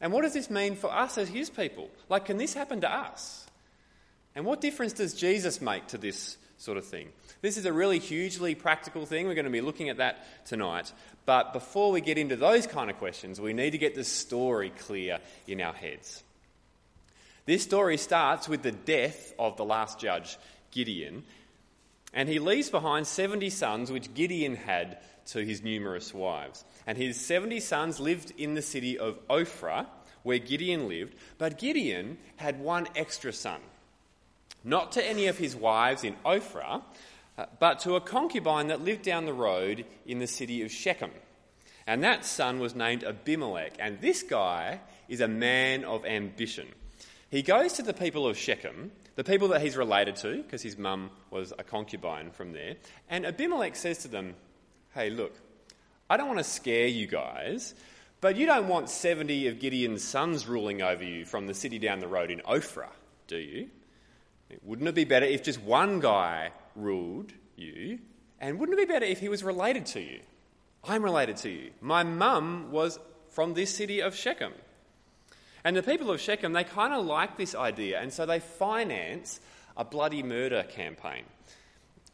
And 0.00 0.12
what 0.12 0.22
does 0.22 0.34
this 0.34 0.50
mean 0.50 0.76
for 0.76 0.92
us 0.92 1.18
as 1.18 1.28
His 1.28 1.50
people? 1.50 1.90
Like, 2.08 2.26
can 2.26 2.36
this 2.36 2.54
happen 2.54 2.80
to 2.82 2.92
us? 2.92 3.46
And 4.34 4.44
what 4.44 4.60
difference 4.60 4.92
does 4.92 5.14
Jesus 5.14 5.60
make 5.60 5.88
to 5.88 5.98
this 5.98 6.36
sort 6.58 6.78
of 6.78 6.84
thing? 6.84 7.08
This 7.40 7.56
is 7.56 7.64
a 7.64 7.72
really 7.72 7.98
hugely 7.98 8.54
practical 8.54 9.06
thing. 9.06 9.26
We're 9.26 9.34
going 9.34 9.44
to 9.44 9.50
be 9.50 9.60
looking 9.60 9.88
at 9.88 9.96
that 9.98 10.46
tonight. 10.46 10.92
But 11.26 11.52
before 11.52 11.92
we 11.92 12.00
get 12.00 12.18
into 12.18 12.36
those 12.36 12.66
kind 12.66 12.90
of 12.90 12.98
questions, 12.98 13.40
we 13.40 13.52
need 13.52 13.70
to 13.70 13.78
get 13.78 13.94
the 13.94 14.04
story 14.04 14.70
clear 14.70 15.18
in 15.46 15.60
our 15.60 15.72
heads. 15.72 16.22
This 17.48 17.62
story 17.62 17.96
starts 17.96 18.46
with 18.46 18.60
the 18.60 18.72
death 18.72 19.32
of 19.38 19.56
the 19.56 19.64
last 19.64 19.98
judge, 19.98 20.36
Gideon, 20.70 21.24
and 22.12 22.28
he 22.28 22.40
leaves 22.40 22.68
behind 22.68 23.06
70 23.06 23.48
sons, 23.48 23.90
which 23.90 24.12
Gideon 24.12 24.54
had 24.54 24.98
to 25.28 25.42
his 25.42 25.62
numerous 25.62 26.12
wives. 26.12 26.62
And 26.86 26.98
his 26.98 27.18
70 27.18 27.60
sons 27.60 28.00
lived 28.00 28.34
in 28.36 28.52
the 28.52 28.60
city 28.60 28.98
of 28.98 29.26
Ophrah, 29.28 29.86
where 30.24 30.38
Gideon 30.38 30.88
lived, 30.88 31.14
but 31.38 31.56
Gideon 31.56 32.18
had 32.36 32.60
one 32.60 32.86
extra 32.94 33.32
son. 33.32 33.62
Not 34.62 34.92
to 34.92 35.02
any 35.02 35.28
of 35.28 35.38
his 35.38 35.56
wives 35.56 36.04
in 36.04 36.16
Ophrah, 36.26 36.82
uh, 37.38 37.46
but 37.58 37.78
to 37.78 37.96
a 37.96 38.00
concubine 38.02 38.66
that 38.66 38.84
lived 38.84 39.04
down 39.04 39.24
the 39.24 39.32
road 39.32 39.86
in 40.04 40.18
the 40.18 40.26
city 40.26 40.60
of 40.60 40.70
Shechem. 40.70 41.12
And 41.86 42.04
that 42.04 42.26
son 42.26 42.58
was 42.58 42.74
named 42.74 43.04
Abimelech. 43.04 43.72
And 43.78 44.02
this 44.02 44.22
guy 44.22 44.80
is 45.08 45.22
a 45.22 45.28
man 45.28 45.86
of 45.86 46.04
ambition. 46.04 46.68
He 47.30 47.42
goes 47.42 47.74
to 47.74 47.82
the 47.82 47.92
people 47.92 48.26
of 48.26 48.38
Shechem, 48.38 48.90
the 49.16 49.24
people 49.24 49.48
that 49.48 49.60
he's 49.60 49.76
related 49.76 50.16
to, 50.16 50.42
because 50.42 50.62
his 50.62 50.78
mum 50.78 51.10
was 51.30 51.52
a 51.58 51.62
concubine 51.62 52.30
from 52.30 52.52
there, 52.52 52.76
and 53.10 53.26
Abimelech 53.26 53.76
says 53.76 53.98
to 53.98 54.08
them, 54.08 54.34
Hey, 54.94 55.10
look, 55.10 55.34
I 56.08 56.16
don't 56.16 56.28
want 56.28 56.38
to 56.38 56.44
scare 56.44 56.86
you 56.86 57.06
guys, 57.06 57.74
but 58.22 58.36
you 58.36 58.46
don't 58.46 58.66
want 58.66 58.88
70 58.88 59.48
of 59.48 59.60
Gideon's 59.60 60.02
sons 60.02 60.48
ruling 60.48 60.80
over 60.80 61.04
you 61.04 61.26
from 61.26 61.46
the 61.46 61.54
city 61.54 61.78
down 61.78 62.00
the 62.00 62.08
road 62.08 62.30
in 62.30 62.40
Ophrah, 62.40 62.88
do 63.26 63.36
you? 63.36 63.68
Wouldn't 64.62 64.88
it 64.88 64.94
be 64.94 65.04
better 65.04 65.26
if 65.26 65.42
just 65.42 65.60
one 65.60 66.00
guy 66.00 66.50
ruled 66.74 67.32
you? 67.56 67.98
And 68.40 68.58
wouldn't 68.58 68.78
it 68.78 68.88
be 68.88 68.90
better 68.90 69.04
if 69.04 69.20
he 69.20 69.28
was 69.28 69.44
related 69.44 69.84
to 69.86 70.00
you? 70.00 70.20
I'm 70.82 71.02
related 71.02 71.36
to 71.38 71.50
you. 71.50 71.70
My 71.82 72.04
mum 72.04 72.70
was 72.70 72.98
from 73.30 73.52
this 73.52 73.74
city 73.74 74.00
of 74.00 74.14
Shechem. 74.14 74.52
And 75.68 75.76
the 75.76 75.82
people 75.82 76.10
of 76.10 76.18
Shechem, 76.18 76.54
they 76.54 76.64
kind 76.64 76.94
of 76.94 77.04
like 77.04 77.36
this 77.36 77.54
idea, 77.54 78.00
and 78.00 78.10
so 78.10 78.24
they 78.24 78.40
finance 78.40 79.38
a 79.76 79.84
bloody 79.84 80.22
murder 80.22 80.62
campaign. 80.62 81.24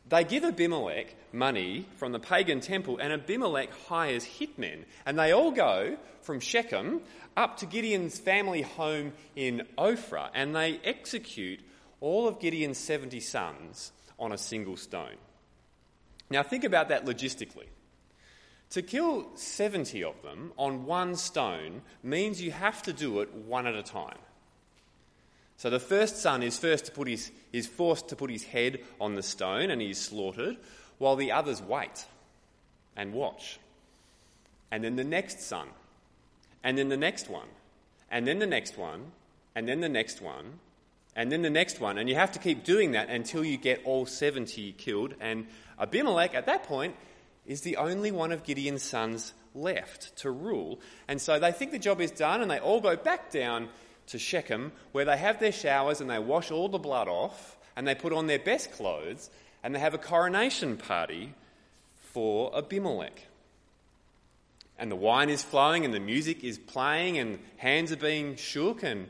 They 0.09 0.25
give 0.25 0.43
Abimelech 0.43 1.15
money 1.33 1.87
from 1.97 2.11
the 2.11 2.19
pagan 2.19 2.59
temple, 2.59 2.99
and 3.01 3.13
Abimelech 3.13 3.73
hires 3.87 4.25
hitmen. 4.25 4.87
And 5.07 5.17
they 5.17 5.31
all 5.31 5.53
go 5.53 5.97
from 6.23 6.41
Shechem 6.41 7.01
up 7.37 7.59
to 7.59 7.67
Gideon's 7.67 8.19
family 8.19 8.63
home 8.63 9.13
in 9.37 9.69
Ophrah, 9.79 10.31
and 10.35 10.57
they 10.57 10.81
execute 10.83 11.61
all 12.01 12.27
of 12.27 12.41
Gideon's 12.41 12.79
70 12.79 13.21
sons 13.21 13.93
on 14.19 14.33
a 14.33 14.37
single 14.37 14.77
stone. 14.77 15.15
Now, 16.29 16.43
think 16.43 16.65
about 16.65 16.89
that 16.89 17.05
logistically. 17.05 17.69
To 18.71 18.83
kill 18.83 19.29
70 19.37 20.03
of 20.05 20.21
them 20.23 20.53
on 20.57 20.85
one 20.85 21.17
stone 21.17 21.83
means 22.03 22.43
you 22.43 22.51
have 22.51 22.83
to 22.83 22.93
do 22.93 23.21
it 23.21 23.33
one 23.33 23.67
at 23.67 23.75
a 23.75 23.83
time. 23.83 24.19
So 25.57 25.71
the 25.71 25.79
first 25.79 26.19
son 26.19 26.43
is 26.43 26.59
first 26.59 26.87
to 26.87 26.93
put 26.93 27.09
his, 27.09 27.31
is 27.53 27.67
forced 27.67 28.09
to 28.09 28.17
put 28.17 28.31
his 28.31 28.43
head 28.43 28.81
on 29.01 29.15
the 29.15 29.23
stone 29.23 29.71
and 29.71 29.81
he's 29.81 30.01
slaughtered, 30.01 30.57
while 30.99 31.17
the 31.17 31.33
others 31.33 31.63
wait 31.63 32.07
and 32.97 33.13
watch. 33.13 33.59
And 34.71 34.83
then 34.83 34.97
the 34.97 35.05
next 35.05 35.41
son, 35.41 35.69
and 36.63 36.77
then 36.77 36.89
the 36.89 36.97
next 36.97 37.29
one, 37.29 37.49
and 38.11 38.27
then 38.27 38.39
the 38.39 38.47
next 38.47 38.77
one, 38.77 39.13
and 39.55 39.69
then 39.69 39.81
the 39.81 39.89
next 39.89 40.21
one, 40.21 40.59
and 41.15 41.31
then 41.31 41.43
the 41.43 41.51
next 41.51 41.81
one. 41.81 41.99
And 41.99 42.09
you 42.09 42.17
have 42.17 42.33
to 42.33 42.39
keep 42.39 42.65
doing 42.65 42.93
that 42.93 43.09
until 43.09 43.45
you 43.45 43.57
get 43.57 43.83
all 43.85 44.07
70 44.07 44.73
killed. 44.73 45.15
And 45.21 45.47
Abimelech, 45.79 46.35
at 46.35 46.47
that 46.47 46.65
point, 46.65 46.97
is 47.47 47.61
the 47.61 47.77
only 47.77 48.11
one 48.11 48.33
of 48.33 48.45
Gideon's 48.45 48.83
sons 48.83 49.33
left 49.55 50.17
to 50.17 50.31
rule. 50.31 50.81
And 51.09 51.21
so 51.21 51.39
they 51.39 51.53
think 51.53 51.73
the 51.73 51.79
job 51.79 52.01
is 52.01 52.11
done 52.11 52.43
and 52.43 52.51
they 52.51 52.59
all 52.59 52.81
go 52.81 52.97
back 52.97 53.31
down 53.31 53.69
to 54.09 54.19
Shechem 54.19 54.73
where 54.93 55.05
they 55.05 55.17
have 55.17 55.41
their 55.41 55.53
showers 55.53 56.01
and 56.01 56.11
they 56.11 56.19
wash 56.19 56.51
all 56.51 56.69
the 56.69 56.79
blood 56.79 57.09
off 57.09 57.57
and 57.77 57.87
they 57.87 57.95
put 57.95 58.13
on 58.13 58.27
their 58.27 58.39
best 58.39 58.73
clothes 58.73 59.31
and 59.63 59.75
they 59.75 59.79
have 59.79 59.95
a 59.95 59.99
coronation 59.99 60.77
party 60.77 61.35
for 62.13 62.57
Abimelech. 62.57 63.27
And 64.79 64.91
the 64.91 64.97
wine 64.97 65.31
is 65.31 65.43
flowing 65.43 65.85
and 65.85 65.95
the 65.95 66.01
music 66.01 66.45
is 66.45 66.59
playing 66.59 67.19
and 67.19 67.39
hands 67.57 67.93
are 67.93 67.97
being 67.97 68.37
shook 68.37 68.83
and 68.83 69.09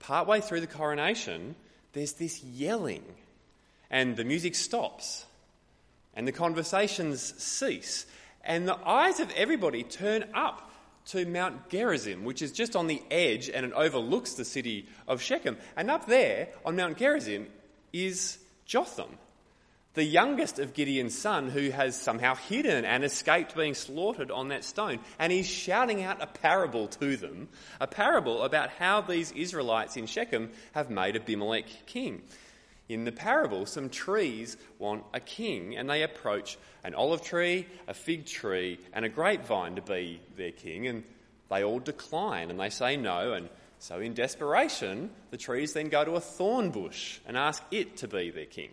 partway 0.00 0.40
through 0.40 0.60
the 0.60 0.66
coronation, 0.66 1.56
there's 1.92 2.12
this 2.12 2.42
yelling, 2.42 3.04
and 3.90 4.16
the 4.16 4.24
music 4.24 4.54
stops, 4.54 5.25
and 6.16 6.26
the 6.26 6.32
conversations 6.32 7.34
cease, 7.40 8.06
and 8.42 8.66
the 8.66 8.78
eyes 8.88 9.20
of 9.20 9.30
everybody 9.32 9.82
turn 9.82 10.24
up 10.34 10.70
to 11.06 11.24
Mount 11.24 11.68
Gerizim, 11.68 12.24
which 12.24 12.42
is 12.42 12.52
just 12.52 12.74
on 12.74 12.86
the 12.86 13.02
edge 13.10 13.48
and 13.48 13.64
it 13.64 13.72
overlooks 13.72 14.34
the 14.34 14.44
city 14.44 14.86
of 15.06 15.22
Shechem. 15.22 15.56
And 15.76 15.90
up 15.90 16.06
there 16.06 16.48
on 16.64 16.76
Mount 16.76 16.98
Gerizim 16.98 17.46
is 17.92 18.38
Jotham, 18.64 19.18
the 19.94 20.04
youngest 20.04 20.58
of 20.58 20.74
Gideon's 20.74 21.16
son, 21.16 21.48
who 21.48 21.70
has 21.70 22.00
somehow 22.00 22.34
hidden 22.34 22.84
and 22.84 23.04
escaped 23.04 23.54
being 23.54 23.74
slaughtered 23.74 24.30
on 24.30 24.48
that 24.48 24.64
stone. 24.64 24.98
And 25.18 25.32
he's 25.32 25.46
shouting 25.48 26.02
out 26.02 26.20
a 26.20 26.26
parable 26.26 26.88
to 26.88 27.16
them, 27.16 27.48
a 27.80 27.86
parable 27.86 28.42
about 28.42 28.70
how 28.70 29.00
these 29.00 29.32
Israelites 29.32 29.96
in 29.96 30.06
Shechem 30.06 30.50
have 30.72 30.90
made 30.90 31.16
Abimelech 31.16 31.66
king. 31.86 32.22
In 32.88 33.04
the 33.04 33.12
parable, 33.12 33.66
some 33.66 33.88
trees 33.88 34.56
want 34.78 35.04
a 35.12 35.18
king, 35.18 35.76
and 35.76 35.90
they 35.90 36.02
approach 36.02 36.56
an 36.84 36.94
olive 36.94 37.22
tree, 37.22 37.66
a 37.88 37.94
fig 37.94 38.26
tree, 38.26 38.78
and 38.92 39.04
a 39.04 39.08
grapevine 39.08 39.74
to 39.74 39.82
be 39.82 40.20
their 40.36 40.52
king, 40.52 40.86
and 40.86 41.02
they 41.50 41.64
all 41.64 41.80
decline 41.80 42.50
and 42.50 42.60
they 42.60 42.70
say 42.70 42.96
no. 42.96 43.32
And 43.32 43.48
so, 43.78 43.98
in 43.98 44.14
desperation, 44.14 45.10
the 45.30 45.36
trees 45.36 45.72
then 45.72 45.88
go 45.88 46.04
to 46.04 46.12
a 46.12 46.20
thorn 46.20 46.70
bush 46.70 47.18
and 47.26 47.36
ask 47.36 47.62
it 47.70 47.98
to 47.98 48.08
be 48.08 48.30
their 48.30 48.46
king. 48.46 48.70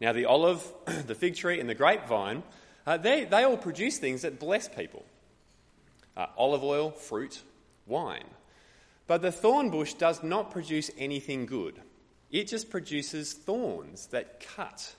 Now, 0.00 0.12
the 0.12 0.26
olive, 0.26 0.62
the 1.06 1.14
fig 1.14 1.36
tree, 1.36 1.60
and 1.60 1.68
the 1.68 1.74
grapevine, 1.74 2.42
uh, 2.86 2.98
they, 2.98 3.24
they 3.24 3.44
all 3.44 3.56
produce 3.56 3.98
things 3.98 4.22
that 4.22 4.38
bless 4.38 4.68
people 4.68 5.04
uh, 6.16 6.26
olive 6.36 6.64
oil, 6.64 6.90
fruit, 6.90 7.42
wine. 7.86 8.24
But 9.06 9.22
the 9.22 9.32
thorn 9.32 9.70
bush 9.70 9.94
does 9.94 10.22
not 10.22 10.50
produce 10.50 10.90
anything 10.98 11.46
good. 11.46 11.80
It 12.30 12.48
just 12.48 12.70
produces 12.70 13.32
thorns 13.32 14.06
that 14.08 14.40
cut 14.56 14.94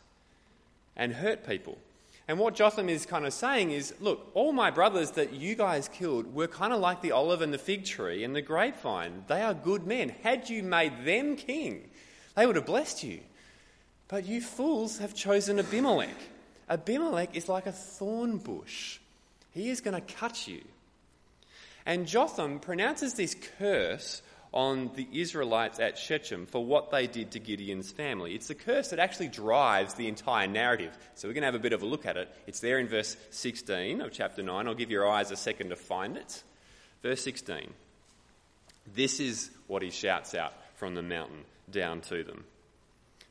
and 0.95 1.13
hurt 1.13 1.45
people. 1.45 1.77
And 2.27 2.39
what 2.39 2.55
Jotham 2.55 2.89
is 2.89 3.05
kind 3.05 3.25
of 3.25 3.33
saying 3.33 3.71
is 3.71 3.93
look, 4.01 4.31
all 4.33 4.51
my 4.51 4.69
brothers 4.69 5.11
that 5.11 5.33
you 5.33 5.55
guys 5.55 5.87
killed 5.87 6.33
were 6.33 6.47
kind 6.47 6.73
of 6.73 6.79
like 6.79 7.01
the 7.01 7.13
olive 7.13 7.41
and 7.41 7.53
the 7.53 7.57
fig 7.57 7.85
tree 7.85 8.23
and 8.23 8.35
the 8.35 8.41
grapevine. 8.41 9.23
They 9.27 9.41
are 9.41 9.53
good 9.53 9.87
men. 9.87 10.09
Had 10.23 10.49
you 10.49 10.63
made 10.63 11.05
them 11.05 11.37
king, 11.37 11.89
they 12.35 12.45
would 12.45 12.57
have 12.57 12.65
blessed 12.65 13.03
you. 13.03 13.21
But 14.09 14.25
you 14.25 14.41
fools 14.41 14.99
have 14.99 15.13
chosen 15.13 15.59
Abimelech. 15.59 16.15
Abimelech 16.69 17.35
is 17.35 17.47
like 17.47 17.65
a 17.65 17.71
thorn 17.71 18.37
bush, 18.37 18.99
he 19.51 19.69
is 19.69 19.81
going 19.81 19.95
to 19.95 20.13
cut 20.15 20.47
you. 20.47 20.61
And 21.85 22.05
Jotham 22.05 22.59
pronounces 22.59 23.13
this 23.13 23.35
curse 23.57 24.21
on 24.53 24.91
the 24.95 25.07
Israelites 25.11 25.79
at 25.79 25.97
Shechem 25.97 26.45
for 26.45 26.63
what 26.63 26.91
they 26.91 27.07
did 27.07 27.31
to 27.31 27.39
Gideon's 27.39 27.91
family. 27.91 28.33
It's 28.33 28.47
the 28.47 28.55
curse 28.55 28.89
that 28.89 28.99
actually 28.99 29.27
drives 29.27 29.93
the 29.93 30.07
entire 30.07 30.47
narrative. 30.47 30.97
So 31.15 31.27
we're 31.27 31.33
going 31.33 31.41
to 31.41 31.47
have 31.47 31.55
a 31.55 31.59
bit 31.59 31.73
of 31.73 31.81
a 31.81 31.85
look 31.85 32.05
at 32.05 32.17
it. 32.17 32.29
It's 32.47 32.59
there 32.59 32.79
in 32.79 32.87
verse 32.87 33.17
16 33.31 34.01
of 34.01 34.11
chapter 34.11 34.41
9. 34.41 34.67
I'll 34.67 34.73
give 34.73 34.91
your 34.91 35.09
eyes 35.09 35.31
a 35.31 35.35
second 35.35 35.69
to 35.69 35.75
find 35.75 36.17
it. 36.17 36.43
Verse 37.03 37.21
16. 37.21 37.73
This 38.95 39.19
is 39.19 39.51
what 39.67 39.81
he 39.81 39.89
shouts 39.89 40.33
out 40.33 40.53
from 40.75 40.95
the 40.95 41.01
mountain 41.01 41.43
down 41.69 42.01
to 42.01 42.23
them. 42.23 42.45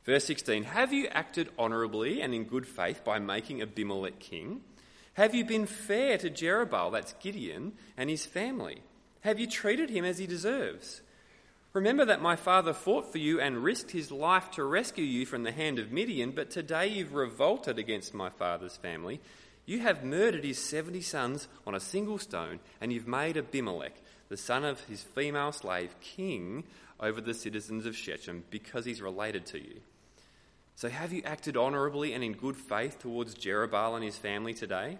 Verse 0.04 0.24
16 0.24 0.64
Have 0.64 0.92
you 0.92 1.08
acted 1.08 1.48
honourably 1.58 2.20
and 2.20 2.34
in 2.34 2.44
good 2.44 2.66
faith 2.66 3.04
by 3.04 3.18
making 3.18 3.62
Abimelech 3.62 4.18
king? 4.18 4.60
Have 5.14 5.34
you 5.34 5.44
been 5.44 5.66
fair 5.66 6.18
to 6.18 6.28
Jerubbaal, 6.28 6.92
that's 6.92 7.14
Gideon, 7.14 7.72
and 7.96 8.10
his 8.10 8.26
family? 8.26 8.82
Have 9.22 9.40
you 9.40 9.46
treated 9.46 9.88
him 9.88 10.04
as 10.04 10.18
he 10.18 10.26
deserves? 10.26 11.00
Remember 11.76 12.06
that 12.06 12.22
my 12.22 12.36
father 12.36 12.72
fought 12.72 13.12
for 13.12 13.18
you 13.18 13.38
and 13.38 13.62
risked 13.62 13.90
his 13.90 14.10
life 14.10 14.50
to 14.52 14.64
rescue 14.64 15.04
you 15.04 15.26
from 15.26 15.42
the 15.42 15.52
hand 15.52 15.78
of 15.78 15.92
Midian, 15.92 16.30
but 16.30 16.48
today 16.48 16.86
you've 16.86 17.12
revolted 17.12 17.78
against 17.78 18.14
my 18.14 18.30
father's 18.30 18.78
family. 18.78 19.20
You 19.66 19.80
have 19.80 20.02
murdered 20.02 20.42
his 20.42 20.58
70 20.58 21.02
sons 21.02 21.48
on 21.66 21.74
a 21.74 21.80
single 21.80 22.16
stone, 22.16 22.60
and 22.80 22.94
you've 22.94 23.06
made 23.06 23.36
Abimelech, 23.36 23.92
the 24.30 24.38
son 24.38 24.64
of 24.64 24.80
his 24.84 25.02
female 25.02 25.52
slave, 25.52 25.94
king 26.00 26.64
over 26.98 27.20
the 27.20 27.34
citizens 27.34 27.84
of 27.84 27.94
Shechem 27.94 28.44
because 28.48 28.86
he's 28.86 29.02
related 29.02 29.44
to 29.48 29.58
you. 29.58 29.82
So 30.76 30.88
have 30.88 31.12
you 31.12 31.20
acted 31.26 31.58
honourably 31.58 32.14
and 32.14 32.24
in 32.24 32.32
good 32.32 32.56
faith 32.56 33.00
towards 33.00 33.34
Jerubbaal 33.34 33.96
and 33.96 34.02
his 34.02 34.16
family 34.16 34.54
today? 34.54 34.96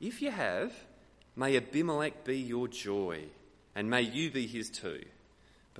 If 0.00 0.22
you 0.22 0.30
have, 0.30 0.72
may 1.34 1.56
Abimelech 1.56 2.22
be 2.22 2.38
your 2.38 2.68
joy, 2.68 3.24
and 3.74 3.90
may 3.90 4.02
you 4.02 4.30
be 4.30 4.46
his 4.46 4.70
too. 4.70 5.00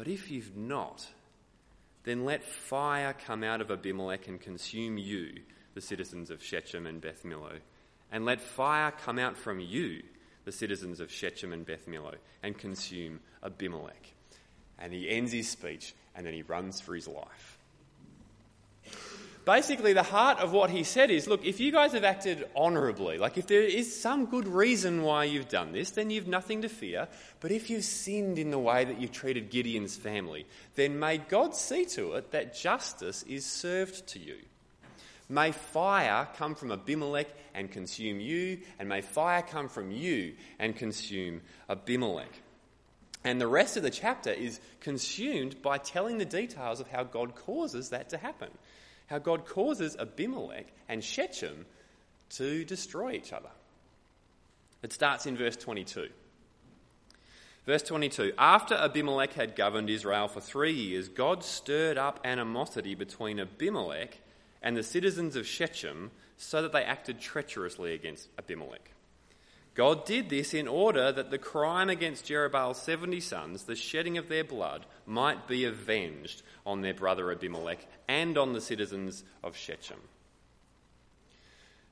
But 0.00 0.08
if 0.08 0.30
you've 0.30 0.56
not, 0.56 1.06
then 2.04 2.24
let 2.24 2.42
fire 2.42 3.14
come 3.26 3.44
out 3.44 3.60
of 3.60 3.70
Abimelech 3.70 4.28
and 4.28 4.40
consume 4.40 4.96
you, 4.96 5.42
the 5.74 5.82
citizens 5.82 6.30
of 6.30 6.42
Shechem 6.42 6.86
and 6.86 7.02
Beth 7.02 7.22
Millo. 7.22 7.58
And 8.10 8.24
let 8.24 8.40
fire 8.40 8.92
come 8.92 9.18
out 9.18 9.36
from 9.36 9.60
you, 9.60 10.02
the 10.46 10.52
citizens 10.52 11.00
of 11.00 11.12
Shechem 11.12 11.52
and 11.52 11.66
Beth 11.66 11.86
Millo, 11.86 12.14
and 12.42 12.56
consume 12.56 13.20
Abimelech. 13.44 14.14
And 14.78 14.94
he 14.94 15.06
ends 15.06 15.32
his 15.32 15.50
speech, 15.50 15.94
and 16.14 16.24
then 16.24 16.32
he 16.32 16.40
runs 16.40 16.80
for 16.80 16.94
his 16.94 17.06
life 17.06 17.49
basically, 19.44 19.92
the 19.92 20.02
heart 20.02 20.38
of 20.38 20.52
what 20.52 20.70
he 20.70 20.84
said 20.84 21.10
is 21.10 21.28
look, 21.28 21.44
if 21.44 21.60
you 21.60 21.72
guys 21.72 21.92
have 21.92 22.04
acted 22.04 22.48
honourably, 22.56 23.18
like 23.18 23.38
if 23.38 23.46
there 23.46 23.62
is 23.62 24.00
some 24.00 24.26
good 24.26 24.48
reason 24.48 25.02
why 25.02 25.24
you've 25.24 25.48
done 25.48 25.72
this, 25.72 25.90
then 25.90 26.10
you've 26.10 26.28
nothing 26.28 26.62
to 26.62 26.68
fear. 26.68 27.08
But 27.40 27.50
if 27.50 27.70
you've 27.70 27.84
sinned 27.84 28.38
in 28.38 28.50
the 28.50 28.58
way 28.58 28.84
that 28.84 29.00
you've 29.00 29.12
treated 29.12 29.50
Gideon's 29.50 29.96
family, 29.96 30.46
then 30.74 30.98
may 30.98 31.18
God 31.18 31.54
see 31.54 31.84
to 31.86 32.14
it 32.14 32.32
that 32.32 32.54
justice 32.54 33.22
is 33.24 33.44
served 33.44 34.06
to 34.08 34.18
you. 34.18 34.36
May 35.28 35.52
fire 35.52 36.26
come 36.36 36.56
from 36.56 36.72
Abimelech 36.72 37.28
and 37.54 37.70
consume 37.70 38.18
you, 38.18 38.58
and 38.78 38.88
may 38.88 39.00
fire 39.00 39.42
come 39.42 39.68
from 39.68 39.92
you 39.92 40.34
and 40.58 40.74
consume 40.74 41.42
Abimelech. 41.68 42.42
And 43.22 43.40
the 43.40 43.46
rest 43.46 43.76
of 43.76 43.82
the 43.82 43.90
chapter 43.90 44.30
is 44.30 44.60
consumed 44.80 45.62
by 45.62 45.78
telling 45.78 46.18
the 46.18 46.24
details 46.24 46.80
of 46.80 46.88
how 46.88 47.04
God 47.04 47.34
causes 47.34 47.90
that 47.90 48.08
to 48.10 48.18
happen 48.18 48.48
how 49.10 49.18
God 49.18 49.44
causes 49.44 49.96
Abimelech 49.98 50.66
and 50.88 51.02
Shechem 51.02 51.66
to 52.30 52.64
destroy 52.64 53.12
each 53.12 53.32
other. 53.32 53.50
It 54.82 54.92
starts 54.92 55.26
in 55.26 55.36
verse 55.36 55.56
22. 55.56 56.08
Verse 57.66 57.82
22 57.82 58.32
After 58.38 58.74
Abimelech 58.74 59.34
had 59.34 59.56
governed 59.56 59.90
Israel 59.90 60.28
for 60.28 60.40
three 60.40 60.72
years, 60.72 61.08
God 61.08 61.44
stirred 61.44 61.98
up 61.98 62.20
animosity 62.24 62.94
between 62.94 63.40
Abimelech 63.40 64.16
and 64.62 64.76
the 64.76 64.82
citizens 64.82 65.36
of 65.36 65.46
Shechem 65.46 66.12
so 66.36 66.62
that 66.62 66.72
they 66.72 66.84
acted 66.84 67.20
treacherously 67.20 67.92
against 67.92 68.28
Abimelech. 68.38 68.90
God 69.74 70.04
did 70.04 70.28
this 70.28 70.52
in 70.52 70.66
order 70.66 71.12
that 71.12 71.30
the 71.30 71.38
crime 71.38 71.88
against 71.88 72.26
Jerubbaal's 72.26 72.82
70 72.82 73.20
sons, 73.20 73.64
the 73.64 73.76
shedding 73.76 74.18
of 74.18 74.28
their 74.28 74.44
blood, 74.44 74.84
might 75.06 75.46
be 75.46 75.64
avenged 75.64 76.42
on 76.66 76.80
their 76.80 76.94
brother 76.94 77.30
Abimelech 77.30 77.86
and 78.08 78.36
on 78.36 78.52
the 78.52 78.60
citizens 78.60 79.22
of 79.44 79.56
Shechem. 79.56 80.00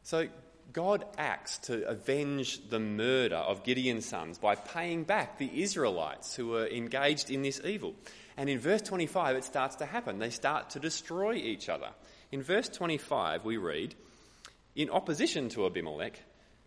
So 0.03 0.29
God 0.73 1.05
acts 1.17 1.59
to 1.59 1.87
avenge 1.89 2.69
the 2.69 2.81
murder 2.81 3.37
of 3.37 3.65
Gideon's 3.65 4.07
sons 4.07 4.39
by 4.39 4.55
paying 4.55 5.05
back 5.05 5.39
the 5.39 5.63
Israelites 5.63 6.35
who 6.35 6.49
were 6.49 6.67
engaged 6.67 7.31
in 7.31 7.43
this 7.43 7.61
evil. 7.65 7.95
And 8.37 8.51
in 8.51 8.59
verse 8.59 8.83
25, 8.83 9.37
it 9.37 9.45
starts 9.45 9.77
to 9.77 9.87
happen. 9.87 10.19
They 10.19 10.31
start 10.31 10.71
to 10.71 10.81
destroy 10.81 11.35
each 11.35 11.69
other. 11.69 11.89
In 12.31 12.43
verse 12.43 12.69
25, 12.69 13.45
we 13.45 13.57
read 13.57 13.95
In 14.77 14.91
opposition 14.91 15.49
to 15.51 15.67
Abimelech, 15.67 16.21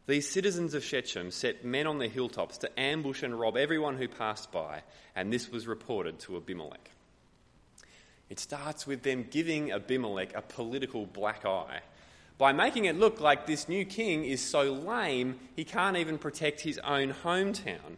these 0.08 0.28
citizens 0.30 0.74
of 0.74 0.84
Shechem 0.84 1.32
set 1.32 1.64
men 1.64 1.88
on 1.88 2.00
the 2.00 2.08
hilltops 2.08 2.58
to 2.60 2.80
ambush 2.80 3.24
and 3.24 3.40
rob 3.40 3.56
everyone 3.56 3.98
who 3.98 4.08
passed 4.08 4.52
by, 4.52 4.82
and 5.16 5.32
this 5.32 5.50
was 5.50 5.68
reported 5.68 6.20
to 6.22 6.38
Abimelech. 6.38 6.90
It 8.30 8.40
starts 8.40 8.88
with 8.88 9.04
them 9.04 9.28
giving 9.30 9.72
Abimelech 9.74 10.36
a 10.36 10.42
political 10.42 11.06
black 11.06 11.46
eye 11.46 11.82
by 12.38 12.54
making 12.54 12.86
it 12.86 12.98
look 12.98 13.20
like 13.20 13.46
this 13.46 13.68
new 13.68 13.84
king 13.84 14.24
is 14.24 14.42
so 14.42 14.72
lame 14.72 15.38
he 15.56 15.66
can't 15.66 15.98
even 15.98 16.18
protect 16.18 16.62
his 16.62 16.80
own 16.80 17.14
hometown. 17.24 17.98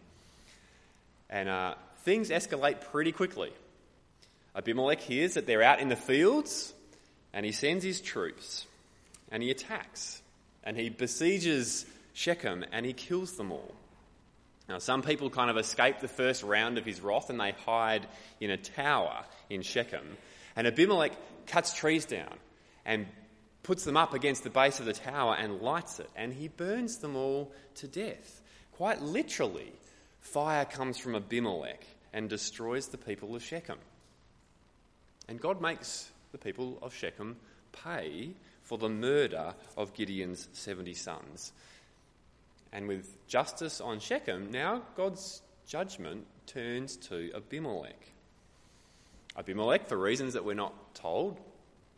And 1.30 1.48
uh, 1.48 1.76
things 2.00 2.32
escalate 2.32 2.82
pretty 2.82 3.12
quickly. 3.12 3.54
Abimelech 4.56 5.02
hears 5.02 5.36
that 5.36 5.46
they're 5.46 5.64
out 5.64 5.80
in 5.80 5.88
the 5.88 5.96
fields 5.96 6.74
and 7.32 7.46
he 7.46 7.52
sends 7.52 7.84
his 7.84 8.02
troops 8.02 8.66
and 9.32 9.42
he 9.42 9.52
attacks 9.52 10.23
and 10.64 10.78
he 10.78 10.90
besieges 10.90 11.86
Shechem 12.14 12.66
and 12.72 12.86
he 12.86 12.94
kills 12.94 13.34
them 13.34 13.52
all. 13.52 13.74
Now, 14.70 14.78
some 14.78 15.02
people 15.02 15.30
kind 15.30 15.50
of 15.50 15.58
escape 15.58 16.00
the 16.00 16.08
first 16.08 16.44
round 16.44 16.78
of 16.78 16.86
his 16.86 17.02
wrath 17.02 17.30
and 17.30 17.40
they 17.40 17.52
hide 17.52 18.08
in 18.40 18.50
a 18.50 18.58
tower 18.58 19.26
in 19.50 19.62
Shechem. 19.62 20.18
And 20.56 20.68
Abimelech 20.68 21.12
cuts 21.48 21.74
trees 21.74 22.06
down 22.06 22.36
and 22.86 23.08
puts 23.64 23.84
them 23.84 23.98
up 23.98 24.14
against 24.14 24.44
the 24.44 24.50
base 24.50 24.80
of 24.80 24.86
the 24.86 24.94
tower 24.94 25.36
and 25.40 25.62
lights 25.62 26.00
it, 26.00 26.10
and 26.16 26.34
he 26.34 26.50
burns 26.50 26.98
them 26.98 27.16
all 27.16 27.52
to 27.76 27.88
death. 27.88 28.42
Quite 28.74 29.02
literally, 29.02 29.72
fire 30.20 30.66
comes 30.66 30.98
from 30.98 31.16
Abimelech 31.16 31.86
and 32.12 32.30
destroys 32.30 32.88
the 32.88 32.98
people 32.98 33.36
of 33.36 33.44
Shechem. 33.44 33.80
And 35.28 35.40
God 35.40 35.62
makes 35.62 36.10
the 36.32 36.38
people 36.38 36.78
of 36.82 36.94
Shechem 36.94 37.38
pay 37.72 38.32
for 38.64 38.78
the 38.78 38.90
murder 38.90 39.54
of 39.78 39.94
Gideon's 39.94 40.48
70 40.54 40.94
sons. 40.94 41.52
And 42.72 42.88
with 42.88 43.28
justice 43.28 43.80
on 43.80 44.00
Shechem, 44.00 44.52
now 44.52 44.82
God's 44.96 45.42
judgment 45.68 46.26
turns 46.48 46.98
to 46.98 47.32
Abimelech. 47.36 48.10
Abimelech, 49.38 49.88
for 49.88 49.98
reasons 49.98 50.34
that 50.34 50.46
we're 50.46 50.54
not 50.54 50.96
told, 50.96 51.40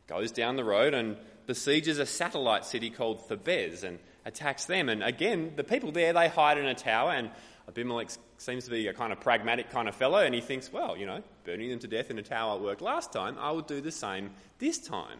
goes 0.08 0.32
down 0.32 0.56
the 0.56 0.64
road 0.64 0.94
and 0.94 1.18
besieges 1.48 2.00
a 2.00 2.06
satellite 2.06 2.66
city 2.66 2.90
called 2.90 3.28
Thebez 3.28 3.84
and 3.84 4.00
attacks 4.26 4.66
them. 4.66 4.90
And 4.90 5.04
again, 5.04 5.54
the 5.56 5.64
people 5.64 5.92
there, 5.92 6.14
they 6.14 6.28
hide 6.28 6.58
in 6.58 6.66
a 6.66 6.76
tower, 6.76 7.12
and 7.12 7.30
Abimelech 7.68 8.10
seems 8.38 8.66
to 8.66 8.72
be 8.72 8.88
a 8.88 8.94
kind 8.94 9.12
of 9.12 9.20
pragmatic 9.20 9.70
kind 9.70 9.88
of 9.88 9.96
fellow, 9.96 10.20
and 10.20 10.34
he 10.34 10.42
thinks, 10.42 10.72
well, 10.72 10.98
you 10.98 11.06
know, 11.06 11.22
burning 11.44 11.70
them 11.70 11.80
to 11.80 11.88
death 11.88 12.10
in 12.10 12.20
a 12.20 12.24
tower 12.24 12.60
worked 12.60 12.82
last 12.82 13.12
time, 13.12 13.38
I 13.40 13.52
will 13.52 13.62
do 13.62 13.82
the 13.82 13.92
same 13.92 14.32
this 14.60 14.78
time. 14.78 15.20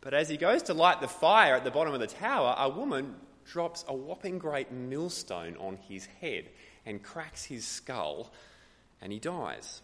But 0.00 0.14
as 0.14 0.28
he 0.28 0.36
goes 0.36 0.64
to 0.64 0.74
light 0.74 1.00
the 1.00 1.08
fire 1.08 1.54
at 1.56 1.64
the 1.64 1.70
bottom 1.70 1.94
of 1.94 2.00
the 2.00 2.06
tower, 2.06 2.54
a 2.58 2.68
woman 2.68 3.16
drops 3.44 3.84
a 3.88 3.94
whopping 3.94 4.38
great 4.38 4.70
millstone 4.70 5.56
on 5.58 5.76
his 5.88 6.06
head 6.20 6.48
and 6.86 7.02
cracks 7.02 7.44
his 7.44 7.66
skull, 7.66 8.32
and 9.00 9.12
he 9.12 9.18
dies. 9.18 9.82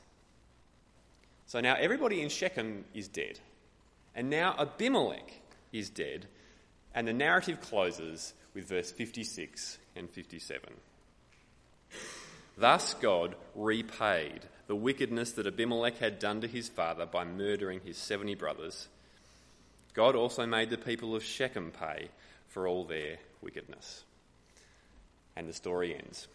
So 1.46 1.60
now 1.60 1.76
everybody 1.78 2.20
in 2.20 2.28
Shechem 2.28 2.84
is 2.94 3.08
dead. 3.08 3.38
And 4.14 4.30
now 4.30 4.54
Abimelech 4.58 5.32
is 5.72 5.90
dead. 5.90 6.26
And 6.94 7.06
the 7.06 7.12
narrative 7.12 7.60
closes 7.60 8.34
with 8.54 8.68
verse 8.68 8.90
56 8.90 9.78
and 9.96 10.08
57. 10.08 10.72
Thus 12.56 12.94
God 12.94 13.34
repaid 13.54 14.42
the 14.68 14.76
wickedness 14.76 15.32
that 15.32 15.46
Abimelech 15.46 15.98
had 15.98 16.18
done 16.18 16.40
to 16.40 16.46
his 16.46 16.68
father 16.68 17.04
by 17.04 17.24
murdering 17.24 17.80
his 17.84 17.98
70 17.98 18.36
brothers. 18.36 18.88
God 19.94 20.16
also 20.16 20.44
made 20.44 20.70
the 20.70 20.76
people 20.76 21.14
of 21.14 21.22
Shechem 21.22 21.70
pay 21.70 22.08
for 22.48 22.68
all 22.68 22.84
their 22.84 23.18
wickedness. 23.40 24.04
And 25.36 25.48
the 25.48 25.52
story 25.52 25.94
ends. 25.94 26.28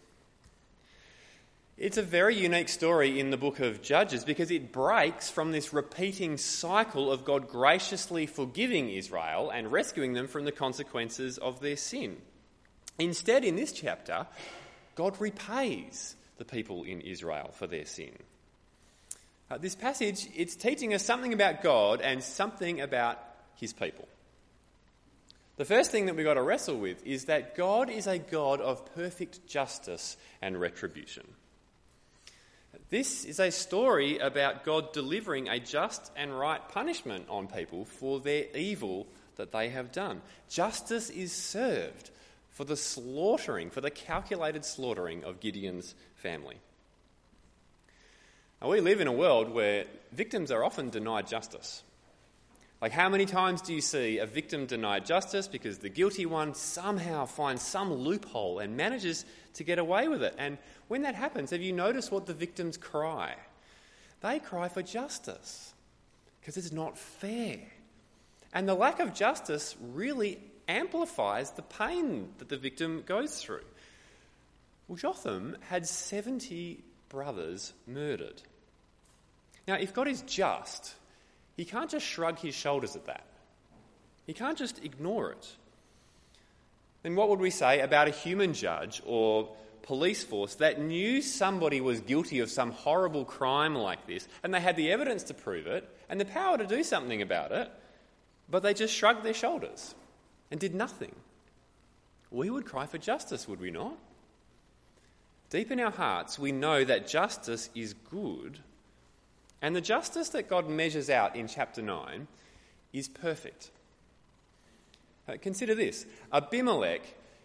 It's 1.76 1.96
a 1.96 2.02
very 2.02 2.36
unique 2.36 2.68
story 2.68 3.18
in 3.18 3.30
the 3.30 3.38
book 3.38 3.58
of 3.60 3.80
Judges 3.80 4.22
because 4.22 4.50
it 4.50 4.70
breaks 4.70 5.30
from 5.30 5.50
this 5.50 5.72
repeating 5.72 6.36
cycle 6.36 7.10
of 7.10 7.24
God 7.24 7.48
graciously 7.48 8.26
forgiving 8.26 8.90
Israel 8.90 9.48
and 9.48 9.72
rescuing 9.72 10.12
them 10.12 10.28
from 10.28 10.44
the 10.44 10.52
consequences 10.52 11.38
of 11.38 11.60
their 11.60 11.76
sin. 11.76 12.18
Instead, 12.98 13.46
in 13.46 13.56
this 13.56 13.72
chapter, 13.72 14.26
God 14.94 15.18
repays 15.20 16.16
the 16.36 16.44
people 16.44 16.84
in 16.84 17.00
Israel 17.00 17.50
for 17.54 17.66
their 17.66 17.86
sin. 17.86 18.12
Uh, 19.50 19.56
this 19.56 19.74
passage, 19.74 20.28
it's 20.36 20.56
teaching 20.56 20.92
us 20.92 21.02
something 21.02 21.32
about 21.32 21.62
God 21.62 22.02
and 22.02 22.22
something 22.22 22.82
about 22.82 23.18
his 23.56 23.72
people. 23.72 24.08
The 25.56 25.64
first 25.64 25.90
thing 25.90 26.06
that 26.06 26.16
we've 26.16 26.24
got 26.24 26.34
to 26.34 26.42
wrestle 26.42 26.78
with 26.78 27.06
is 27.06 27.26
that 27.26 27.54
God 27.54 27.90
is 27.90 28.06
a 28.06 28.18
God 28.18 28.60
of 28.60 28.94
perfect 28.94 29.46
justice 29.46 30.16
and 30.40 30.58
retribution. 30.58 31.26
This 32.88 33.24
is 33.24 33.38
a 33.38 33.50
story 33.50 34.18
about 34.18 34.64
God 34.64 34.92
delivering 34.92 35.48
a 35.48 35.60
just 35.60 36.10
and 36.16 36.36
right 36.36 36.66
punishment 36.70 37.26
on 37.28 37.46
people 37.46 37.84
for 37.84 38.20
their 38.20 38.46
evil 38.56 39.06
that 39.36 39.52
they 39.52 39.68
have 39.68 39.92
done. 39.92 40.22
Justice 40.48 41.08
is 41.10 41.32
served 41.32 42.10
for 42.50 42.64
the 42.64 42.76
slaughtering, 42.76 43.70
for 43.70 43.80
the 43.80 43.90
calculated 43.90 44.64
slaughtering 44.64 45.24
of 45.24 45.40
Gideon's 45.40 45.94
family. 46.16 46.56
Now, 48.60 48.70
we 48.70 48.80
live 48.80 49.00
in 49.00 49.06
a 49.06 49.12
world 49.12 49.50
where 49.50 49.84
victims 50.12 50.50
are 50.50 50.64
often 50.64 50.90
denied 50.90 51.26
justice. 51.26 51.82
Like, 52.80 52.92
how 52.92 53.10
many 53.10 53.26
times 53.26 53.60
do 53.60 53.74
you 53.74 53.82
see 53.82 54.18
a 54.18 54.26
victim 54.26 54.64
denied 54.64 55.04
justice 55.04 55.46
because 55.46 55.78
the 55.78 55.90
guilty 55.90 56.24
one 56.24 56.54
somehow 56.54 57.26
finds 57.26 57.60
some 57.62 57.92
loophole 57.92 58.58
and 58.58 58.74
manages 58.74 59.26
to 59.54 59.64
get 59.64 59.78
away 59.78 60.08
with 60.08 60.22
it? 60.22 60.34
And 60.38 60.56
when 60.88 61.02
that 61.02 61.14
happens, 61.14 61.50
have 61.50 61.60
you 61.60 61.72
noticed 61.74 62.10
what 62.10 62.24
the 62.24 62.32
victims 62.32 62.78
cry? 62.78 63.34
They 64.22 64.38
cry 64.38 64.68
for 64.68 64.82
justice 64.82 65.74
because 66.40 66.56
it's 66.56 66.72
not 66.72 66.96
fair. 66.96 67.58
And 68.54 68.66
the 68.66 68.74
lack 68.74 68.98
of 68.98 69.12
justice 69.12 69.76
really 69.92 70.38
amplifies 70.66 71.50
the 71.50 71.62
pain 71.62 72.30
that 72.38 72.48
the 72.48 72.56
victim 72.56 73.02
goes 73.04 73.42
through. 73.42 73.64
Well, 74.88 74.96
Jotham 74.96 75.56
had 75.68 75.86
70 75.86 76.82
brothers 77.10 77.74
murdered. 77.86 78.42
Now, 79.68 79.74
if 79.74 79.92
God 79.94 80.08
is 80.08 80.22
just, 80.22 80.94
he 81.60 81.66
can't 81.66 81.90
just 81.90 82.06
shrug 82.06 82.38
his 82.38 82.54
shoulders 82.54 82.96
at 82.96 83.04
that. 83.04 83.22
He 84.24 84.32
can't 84.32 84.56
just 84.56 84.82
ignore 84.82 85.32
it. 85.32 85.56
Then 87.02 87.16
what 87.16 87.28
would 87.28 87.38
we 87.38 87.50
say 87.50 87.80
about 87.80 88.08
a 88.08 88.12
human 88.12 88.54
judge 88.54 89.02
or 89.04 89.54
police 89.82 90.24
force 90.24 90.54
that 90.54 90.80
knew 90.80 91.20
somebody 91.20 91.82
was 91.82 92.00
guilty 92.00 92.38
of 92.38 92.50
some 92.50 92.70
horrible 92.70 93.26
crime 93.26 93.74
like 93.74 94.06
this 94.06 94.26
and 94.42 94.54
they 94.54 94.60
had 94.60 94.74
the 94.74 94.90
evidence 94.90 95.24
to 95.24 95.34
prove 95.34 95.66
it 95.66 95.86
and 96.08 96.18
the 96.18 96.24
power 96.24 96.56
to 96.56 96.66
do 96.66 96.82
something 96.82 97.20
about 97.20 97.52
it, 97.52 97.70
but 98.48 98.62
they 98.62 98.72
just 98.72 98.94
shrugged 98.94 99.22
their 99.22 99.34
shoulders 99.34 99.94
and 100.50 100.58
did 100.58 100.74
nothing? 100.74 101.14
We 102.30 102.48
would 102.48 102.64
cry 102.64 102.86
for 102.86 102.96
justice, 102.96 103.46
would 103.46 103.60
we 103.60 103.70
not? 103.70 103.98
Deep 105.50 105.70
in 105.70 105.78
our 105.78 105.90
hearts, 105.90 106.38
we 106.38 106.52
know 106.52 106.84
that 106.84 107.06
justice 107.06 107.68
is 107.74 107.92
good 107.92 108.60
and 109.62 109.76
the 109.76 109.80
justice 109.80 110.30
that 110.30 110.48
God 110.48 110.68
measures 110.68 111.10
out 111.10 111.36
in 111.36 111.46
chapter 111.46 111.82
9 111.82 112.26
is 112.92 113.08
perfect. 113.08 113.70
Uh, 115.28 115.34
consider 115.40 115.74
this 115.74 116.06
Abimelech 116.32 117.02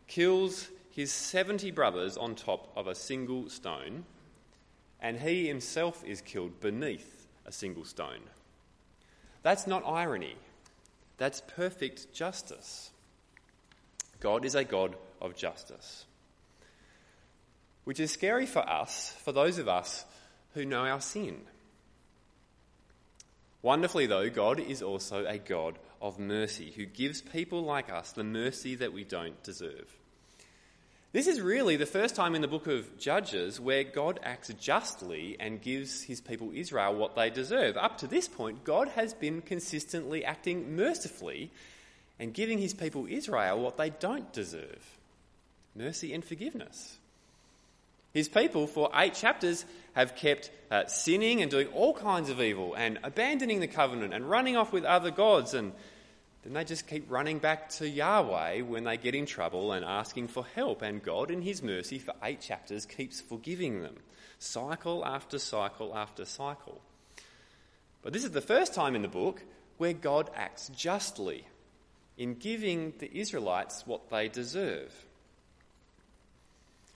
kills 0.07 0.69
his 0.91 1.11
70 1.11 1.71
brothers 1.71 2.17
on 2.17 2.35
top 2.35 2.71
of 2.75 2.87
a 2.87 2.95
single 2.95 3.49
stone, 3.49 4.05
and 5.01 5.19
he 5.19 5.47
himself 5.47 6.03
is 6.05 6.21
killed 6.21 6.59
beneath 6.61 7.27
a 7.45 7.51
single 7.51 7.83
stone. 7.83 8.21
That's 9.43 9.67
not 9.67 9.83
irony, 9.85 10.35
that's 11.17 11.41
perfect 11.41 12.13
justice. 12.13 12.91
God 14.21 14.45
is 14.45 14.55
a 14.55 14.63
God 14.63 14.95
of 15.21 15.35
justice. 15.35 16.05
Which 17.83 17.99
is 17.99 18.11
scary 18.11 18.47
for 18.47 18.67
us, 18.67 19.15
for 19.23 19.31
those 19.31 19.59
of 19.59 19.67
us 19.67 20.05
who 20.53 20.65
know 20.65 20.85
our 20.85 21.01
sin. 21.01 21.41
Wonderfully, 23.65 24.05
though, 24.05 24.29
God 24.29 24.59
is 24.59 24.83
also 24.83 25.25
a 25.25 25.39
God 25.39 25.79
of 25.99 26.19
mercy 26.19 26.71
who 26.75 26.85
gives 26.85 27.23
people 27.23 27.63
like 27.63 27.91
us 27.91 28.11
the 28.11 28.23
mercy 28.23 28.75
that 28.75 28.93
we 28.93 29.03
don't 29.03 29.41
deserve. 29.41 29.91
This 31.13 31.25
is 31.25 31.41
really 31.41 31.75
the 31.75 31.87
first 31.87 32.15
time 32.15 32.35
in 32.35 32.43
the 32.43 32.47
book 32.47 32.67
of 32.67 32.99
Judges 32.99 33.59
where 33.59 33.83
God 33.83 34.19
acts 34.21 34.53
justly 34.59 35.35
and 35.39 35.63
gives 35.63 36.03
his 36.03 36.21
people 36.21 36.51
Israel 36.53 36.93
what 36.93 37.15
they 37.15 37.31
deserve. 37.31 37.75
Up 37.75 37.97
to 37.97 38.07
this 38.07 38.27
point, 38.27 38.65
God 38.65 38.89
has 38.89 39.15
been 39.15 39.41
consistently 39.41 40.23
acting 40.23 40.75
mercifully 40.75 41.49
and 42.19 42.35
giving 42.35 42.59
his 42.59 42.75
people 42.75 43.07
Israel 43.09 43.59
what 43.59 43.77
they 43.77 43.89
don't 43.89 44.31
deserve 44.31 44.99
mercy 45.75 46.13
and 46.13 46.23
forgiveness. 46.23 46.99
His 48.15 48.29
people, 48.29 48.65
for 48.65 48.89
eight 48.95 49.13
chapters, 49.13 49.65
have 49.93 50.15
kept 50.15 50.49
uh, 50.71 50.85
sinning 50.85 51.41
and 51.41 51.51
doing 51.51 51.67
all 51.67 51.93
kinds 51.93 52.29
of 52.29 52.39
evil 52.39 52.73
and 52.73 52.97
abandoning 53.03 53.59
the 53.59 53.67
covenant 53.67 54.13
and 54.13 54.29
running 54.29 54.55
off 54.55 54.71
with 54.71 54.85
other 54.85 55.11
gods. 55.11 55.53
And 55.53 55.73
then 56.45 56.53
they 56.53 56.63
just 56.63 56.87
keep 56.87 57.11
running 57.11 57.39
back 57.39 57.67
to 57.71 57.89
Yahweh 57.89 58.61
when 58.61 58.85
they 58.85 58.95
get 58.95 59.15
in 59.15 59.25
trouble 59.25 59.73
and 59.73 59.83
asking 59.83 60.29
for 60.29 60.45
help. 60.55 60.81
And 60.81 61.03
God, 61.03 61.29
in 61.29 61.41
His 61.41 61.61
mercy, 61.61 61.99
for 61.99 62.13
eight 62.23 62.39
chapters, 62.39 62.85
keeps 62.85 63.19
forgiving 63.19 63.81
them, 63.81 63.97
cycle 64.39 65.05
after 65.05 65.37
cycle 65.37 65.93
after 65.93 66.23
cycle. 66.23 66.79
But 68.01 68.13
this 68.13 68.23
is 68.23 68.31
the 68.31 68.39
first 68.39 68.73
time 68.73 68.95
in 68.95 69.01
the 69.01 69.09
book 69.09 69.43
where 69.77 69.91
God 69.91 70.29
acts 70.37 70.69
justly 70.69 71.43
in 72.17 72.35
giving 72.35 72.93
the 72.99 73.13
Israelites 73.13 73.85
what 73.85 74.09
they 74.09 74.29
deserve. 74.29 75.04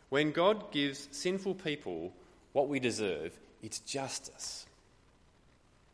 When 0.09 0.31
God 0.31 0.71
gives 0.71 1.07
sinful 1.11 1.55
people 1.55 2.13
what 2.53 2.67
we 2.67 2.79
deserve, 2.79 3.37
it's 3.61 3.79
justice. 3.79 4.65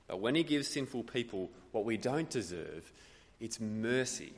But 0.08 0.19
when 0.19 0.36
He 0.36 0.43
gives 0.43 0.67
sinful 0.67 1.04
people 1.04 1.49
what 1.71 1.86
we 1.86 1.97
don't 1.97 2.30
deserve, 2.30 2.91
it's 3.39 3.60
mercy. 3.60 4.34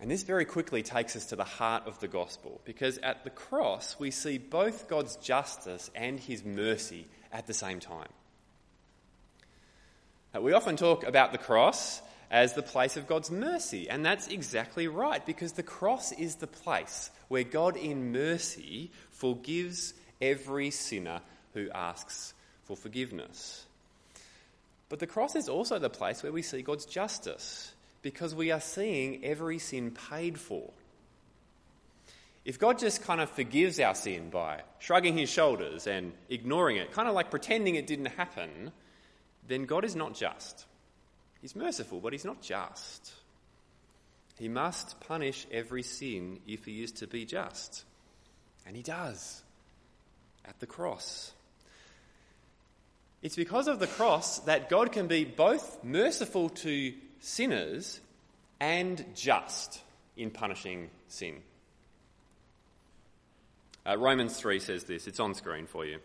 And 0.00 0.10
this 0.10 0.22
very 0.22 0.46
quickly 0.46 0.82
takes 0.82 1.14
us 1.14 1.26
to 1.26 1.36
the 1.36 1.44
heart 1.44 1.86
of 1.86 2.00
the 2.00 2.08
gospel, 2.08 2.60
because 2.64 2.98
at 2.98 3.22
the 3.22 3.30
cross 3.30 3.96
we 3.98 4.10
see 4.10 4.38
both 4.38 4.88
God's 4.88 5.16
justice 5.16 5.90
and 5.94 6.18
His 6.18 6.42
mercy 6.42 7.06
at 7.32 7.46
the 7.46 7.54
same 7.54 7.80
time. 7.80 8.08
We 10.40 10.52
often 10.52 10.76
talk 10.76 11.04
about 11.04 11.32
the 11.32 11.38
cross 11.38 12.00
as 12.30 12.54
the 12.54 12.62
place 12.62 12.96
of 12.96 13.08
God's 13.08 13.30
mercy. 13.30 13.90
And 13.90 14.04
that's 14.04 14.28
exactly 14.28 14.86
right, 14.86 15.24
because 15.24 15.52
the 15.52 15.62
cross 15.62 16.12
is 16.12 16.36
the 16.36 16.46
place 16.46 17.10
where 17.28 17.44
God, 17.44 17.76
in 17.76 18.12
mercy, 18.12 18.90
forgives 19.10 19.94
every 20.20 20.70
sinner 20.70 21.20
who 21.54 21.68
asks 21.74 22.34
for 22.64 22.76
forgiveness. 22.76 23.66
But 24.88 24.98
the 24.98 25.06
cross 25.06 25.34
is 25.34 25.48
also 25.48 25.78
the 25.78 25.90
place 25.90 26.22
where 26.22 26.32
we 26.32 26.42
see 26.42 26.62
God's 26.62 26.86
justice, 26.86 27.72
because 28.02 28.34
we 28.34 28.50
are 28.50 28.60
seeing 28.60 29.24
every 29.24 29.58
sin 29.58 29.90
paid 30.10 30.38
for. 30.38 30.70
If 32.44 32.58
God 32.58 32.78
just 32.78 33.02
kind 33.02 33.20
of 33.20 33.28
forgives 33.28 33.78
our 33.78 33.94
sin 33.94 34.30
by 34.30 34.62
shrugging 34.78 35.18
his 35.18 35.28
shoulders 35.28 35.86
and 35.86 36.12
ignoring 36.28 36.76
it, 36.76 36.90
kind 36.92 37.08
of 37.08 37.14
like 37.14 37.30
pretending 37.30 37.74
it 37.74 37.86
didn't 37.86 38.06
happen, 38.06 38.72
then 39.46 39.64
God 39.64 39.84
is 39.84 39.94
not 39.94 40.14
just. 40.14 40.64
He's 41.40 41.56
merciful, 41.56 42.00
but 42.00 42.12
he's 42.12 42.24
not 42.24 42.42
just. 42.42 43.12
He 44.38 44.48
must 44.48 45.00
punish 45.00 45.46
every 45.52 45.82
sin 45.82 46.40
if 46.46 46.64
he 46.64 46.82
is 46.82 46.92
to 46.92 47.06
be 47.06 47.24
just. 47.24 47.84
And 48.66 48.76
he 48.76 48.82
does 48.82 49.42
at 50.46 50.58
the 50.60 50.66
cross. 50.66 51.32
It's 53.22 53.36
because 53.36 53.68
of 53.68 53.80
the 53.80 53.86
cross 53.86 54.38
that 54.40 54.70
God 54.70 54.92
can 54.92 55.06
be 55.06 55.24
both 55.24 55.84
merciful 55.84 56.48
to 56.50 56.94
sinners 57.20 58.00
and 58.58 59.04
just 59.14 59.80
in 60.16 60.30
punishing 60.30 60.88
sin. 61.08 61.36
Uh, 63.86 63.96
Romans 63.98 64.36
3 64.36 64.58
says 64.60 64.84
this, 64.84 65.06
it's 65.06 65.20
on 65.20 65.34
screen 65.34 65.66
for 65.66 65.84
you. 65.84 65.98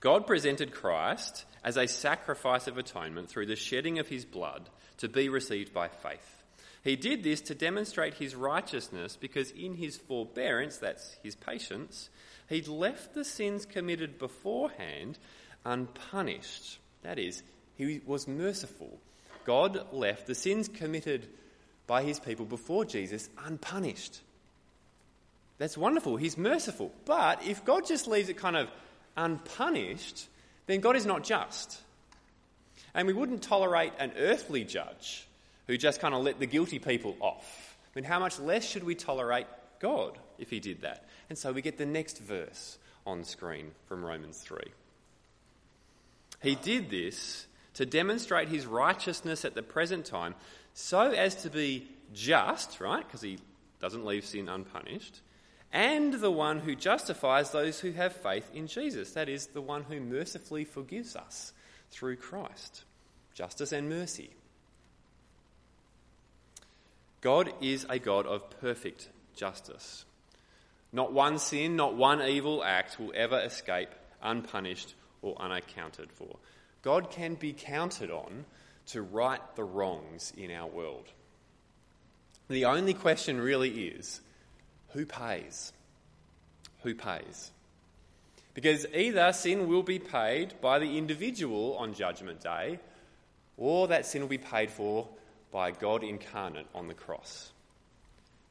God 0.00 0.26
presented 0.26 0.72
Christ 0.72 1.44
as 1.64 1.76
a 1.76 1.88
sacrifice 1.88 2.66
of 2.66 2.78
atonement 2.78 3.28
through 3.28 3.46
the 3.46 3.56
shedding 3.56 3.98
of 3.98 4.08
his 4.08 4.24
blood 4.24 4.68
to 4.98 5.08
be 5.08 5.28
received 5.28 5.72
by 5.72 5.88
faith. 5.88 6.42
He 6.84 6.96
did 6.96 7.22
this 7.22 7.40
to 7.42 7.54
demonstrate 7.54 8.14
his 8.14 8.34
righteousness 8.34 9.16
because 9.16 9.50
in 9.50 9.74
his 9.74 9.96
forbearance, 9.96 10.78
that's 10.78 11.16
his 11.22 11.34
patience, 11.34 12.08
he'd 12.48 12.68
left 12.68 13.14
the 13.14 13.24
sins 13.24 13.66
committed 13.66 14.18
beforehand 14.18 15.18
unpunished. 15.64 16.78
That 17.02 17.18
is, 17.18 17.42
he 17.76 18.00
was 18.06 18.28
merciful. 18.28 18.98
God 19.44 19.92
left 19.92 20.26
the 20.26 20.34
sins 20.34 20.68
committed 20.68 21.26
by 21.86 22.02
his 22.02 22.20
people 22.20 22.44
before 22.44 22.84
Jesus 22.84 23.28
unpunished. 23.44 24.20
That's 25.58 25.76
wonderful. 25.76 26.16
He's 26.16 26.38
merciful. 26.38 26.92
But 27.04 27.44
if 27.44 27.64
God 27.64 27.86
just 27.86 28.06
leaves 28.06 28.28
it 28.28 28.36
kind 28.36 28.56
of 28.56 28.70
unpunished, 29.18 30.28
then 30.66 30.80
God 30.80 30.96
is 30.96 31.04
not 31.04 31.24
just. 31.24 31.80
And 32.94 33.06
we 33.06 33.12
wouldn't 33.12 33.42
tolerate 33.42 33.92
an 33.98 34.12
earthly 34.16 34.64
judge 34.64 35.26
who 35.66 35.76
just 35.76 36.00
kind 36.00 36.14
of 36.14 36.22
let 36.22 36.38
the 36.38 36.46
guilty 36.46 36.78
people 36.78 37.16
off. 37.20 37.76
I 37.84 37.98
mean, 37.98 38.04
how 38.04 38.18
much 38.18 38.38
less 38.38 38.66
should 38.66 38.84
we 38.84 38.94
tolerate 38.94 39.46
God 39.80 40.18
if 40.38 40.50
he 40.50 40.60
did 40.60 40.82
that? 40.82 41.04
And 41.28 41.36
so 41.36 41.52
we 41.52 41.60
get 41.60 41.76
the 41.76 41.86
next 41.86 42.18
verse 42.18 42.78
on 43.06 43.24
screen 43.24 43.72
from 43.86 44.04
Romans 44.04 44.38
3. 44.38 44.58
He 46.42 46.54
did 46.54 46.90
this 46.90 47.46
to 47.74 47.84
demonstrate 47.84 48.48
his 48.48 48.66
righteousness 48.66 49.44
at 49.44 49.54
the 49.54 49.62
present 49.62 50.06
time 50.06 50.34
so 50.74 51.10
as 51.10 51.34
to 51.42 51.50
be 51.50 51.88
just, 52.14 52.80
right? 52.80 53.06
Because 53.06 53.20
he 53.20 53.38
doesn't 53.80 54.04
leave 54.04 54.24
sin 54.24 54.48
unpunished, 54.48 55.20
and 55.72 56.14
the 56.14 56.30
one 56.30 56.60
who 56.60 56.74
justifies 56.74 57.50
those 57.50 57.80
who 57.80 57.92
have 57.92 58.14
faith 58.14 58.50
in 58.54 58.66
Jesus. 58.66 59.12
That 59.12 59.28
is, 59.28 59.48
the 59.48 59.60
one 59.60 59.84
who 59.84 60.00
mercifully 60.00 60.64
forgives 60.64 61.14
us 61.14 61.52
through 61.90 62.16
Christ. 62.16 62.84
Justice 63.34 63.72
and 63.72 63.88
mercy. 63.88 64.30
God 67.20 67.52
is 67.60 67.86
a 67.88 67.98
God 67.98 68.26
of 68.26 68.48
perfect 68.60 69.08
justice. 69.36 70.04
Not 70.92 71.12
one 71.12 71.38
sin, 71.38 71.76
not 71.76 71.94
one 71.94 72.22
evil 72.22 72.64
act 72.64 72.98
will 72.98 73.12
ever 73.14 73.38
escape 73.40 73.90
unpunished 74.22 74.94
or 75.20 75.40
unaccounted 75.40 76.10
for. 76.12 76.36
God 76.82 77.10
can 77.10 77.34
be 77.34 77.52
counted 77.52 78.10
on 78.10 78.44
to 78.86 79.02
right 79.02 79.40
the 79.56 79.64
wrongs 79.64 80.32
in 80.36 80.50
our 80.50 80.66
world. 80.66 81.04
The 82.48 82.64
only 82.64 82.94
question 82.94 83.40
really 83.40 83.88
is 83.88 84.20
who 84.90 85.04
pays? 85.06 85.72
Who 86.82 86.94
pays? 86.94 87.50
Because 88.54 88.86
either 88.94 89.32
sin 89.32 89.68
will 89.68 89.82
be 89.82 89.98
paid 89.98 90.54
by 90.60 90.78
the 90.78 90.98
individual 90.98 91.76
on 91.76 91.94
Judgment 91.94 92.40
Day, 92.40 92.80
or 93.56 93.88
that 93.88 94.06
sin 94.06 94.22
will 94.22 94.28
be 94.28 94.38
paid 94.38 94.70
for 94.70 95.08
by 95.50 95.70
God 95.70 96.02
incarnate 96.02 96.66
on 96.74 96.88
the 96.88 96.94
cross. 96.94 97.52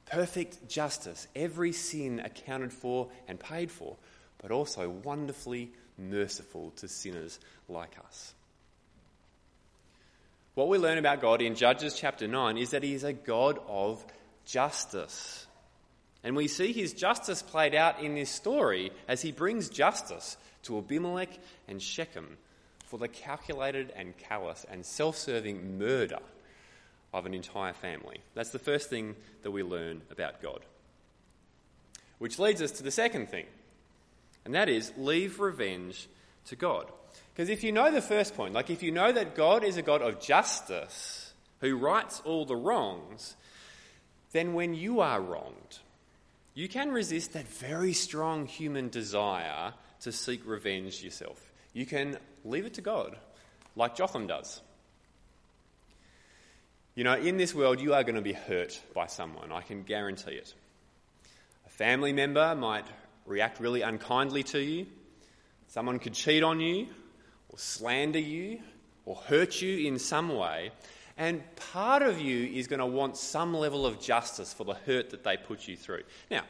Perfect 0.05 0.69
justice, 0.69 1.27
every 1.35 1.73
sin 1.73 2.21
accounted 2.21 2.71
for 2.71 3.09
and 3.27 3.39
paid 3.39 3.71
for, 3.71 3.97
but 4.41 4.51
also 4.51 4.89
wonderfully 4.89 5.71
merciful 5.97 6.71
to 6.77 6.87
sinners 6.87 7.39
like 7.67 7.95
us. 8.05 8.33
What 10.55 10.69
we 10.69 10.77
learn 10.77 10.97
about 10.97 11.21
God 11.21 11.41
in 11.41 11.55
Judges 11.55 11.95
chapter 11.95 12.27
9 12.27 12.57
is 12.57 12.71
that 12.71 12.83
He 12.83 12.93
is 12.93 13.03
a 13.03 13.13
God 13.13 13.59
of 13.67 14.05
justice. 14.45 15.46
And 16.23 16.35
we 16.35 16.47
see 16.47 16.73
His 16.73 16.93
justice 16.93 17.41
played 17.41 17.75
out 17.75 18.01
in 18.01 18.15
this 18.15 18.29
story 18.29 18.91
as 19.07 19.21
He 19.21 19.31
brings 19.31 19.69
justice 19.69 20.37
to 20.63 20.77
Abimelech 20.77 21.29
and 21.67 21.81
Shechem 21.81 22.37
for 22.85 22.97
the 22.97 23.07
calculated 23.07 23.91
and 23.95 24.17
callous 24.17 24.65
and 24.69 24.85
self 24.85 25.17
serving 25.17 25.77
murder 25.77 26.19
of 27.13 27.25
an 27.25 27.33
entire 27.33 27.73
family. 27.73 28.19
That's 28.33 28.49
the 28.49 28.59
first 28.59 28.89
thing 28.89 29.15
that 29.43 29.51
we 29.51 29.63
learn 29.63 30.01
about 30.11 30.41
God. 30.41 30.59
Which 32.19 32.39
leads 32.39 32.61
us 32.61 32.71
to 32.71 32.83
the 32.83 32.91
second 32.91 33.29
thing, 33.29 33.45
and 34.45 34.55
that 34.55 34.69
is 34.69 34.91
leave 34.97 35.39
revenge 35.39 36.07
to 36.47 36.55
God. 36.55 36.91
Because 37.33 37.49
if 37.49 37.63
you 37.63 37.71
know 37.71 37.91
the 37.91 38.01
first 38.01 38.35
point, 38.35 38.53
like 38.53 38.69
if 38.69 38.81
you 38.81 38.91
know 38.91 39.11
that 39.11 39.35
God 39.35 39.63
is 39.63 39.77
a 39.77 39.81
God 39.81 40.01
of 40.01 40.19
justice 40.19 41.33
who 41.61 41.77
rights 41.77 42.21
all 42.25 42.45
the 42.45 42.55
wrongs, 42.55 43.35
then 44.31 44.53
when 44.53 44.73
you 44.73 45.01
are 45.01 45.21
wronged, 45.21 45.79
you 46.57 46.67
can 46.67 46.91
resist 46.91 47.33
that 47.33 47.47
very 47.47 47.93
strong 47.93 48.47
human 48.47 48.89
desire 48.89 49.73
to 50.01 50.11
seek 50.11 50.41
revenge 50.43 51.03
yourself. 51.03 51.39
You 51.71 51.85
can 51.85 52.17
leave 52.43 52.65
it 52.65 52.73
to 52.73 52.81
God, 52.81 53.15
like 53.75 53.95
Jotham 53.95 54.25
does. 54.25 54.59
You 56.95 57.03
know, 57.03 57.13
in 57.13 57.37
this 57.37 57.53
world, 57.53 57.79
you 57.79 57.93
are 57.93 58.01
going 58.01 58.15
to 58.15 58.23
be 58.23 58.33
hurt 58.33 58.81
by 58.95 59.05
someone, 59.05 59.51
I 59.51 59.61
can 59.61 59.83
guarantee 59.83 60.31
it. 60.31 60.51
A 61.67 61.69
family 61.69 62.11
member 62.11 62.55
might 62.55 62.87
react 63.27 63.59
really 63.59 63.83
unkindly 63.83 64.41
to 64.45 64.59
you, 64.59 64.87
someone 65.67 65.99
could 65.99 66.15
cheat 66.15 66.41
on 66.41 66.59
you, 66.59 66.87
or 67.49 67.59
slander 67.59 68.17
you 68.17 68.61
or 69.05 69.15
hurt 69.15 69.61
you 69.61 69.87
in 69.87 69.99
some 69.99 70.35
way. 70.35 70.71
And 71.17 71.43
part 71.55 72.03
of 72.03 72.19
you 72.19 72.45
is 72.45 72.67
going 72.67 72.79
to 72.79 72.85
want 72.85 73.17
some 73.17 73.53
level 73.53 73.85
of 73.85 73.99
justice 73.99 74.53
for 74.53 74.63
the 74.63 74.75
hurt 74.75 75.09
that 75.09 75.23
they 75.23 75.35
put 75.35 75.67
you 75.67 75.75
through. 75.75 76.03
Now, 76.29 76.43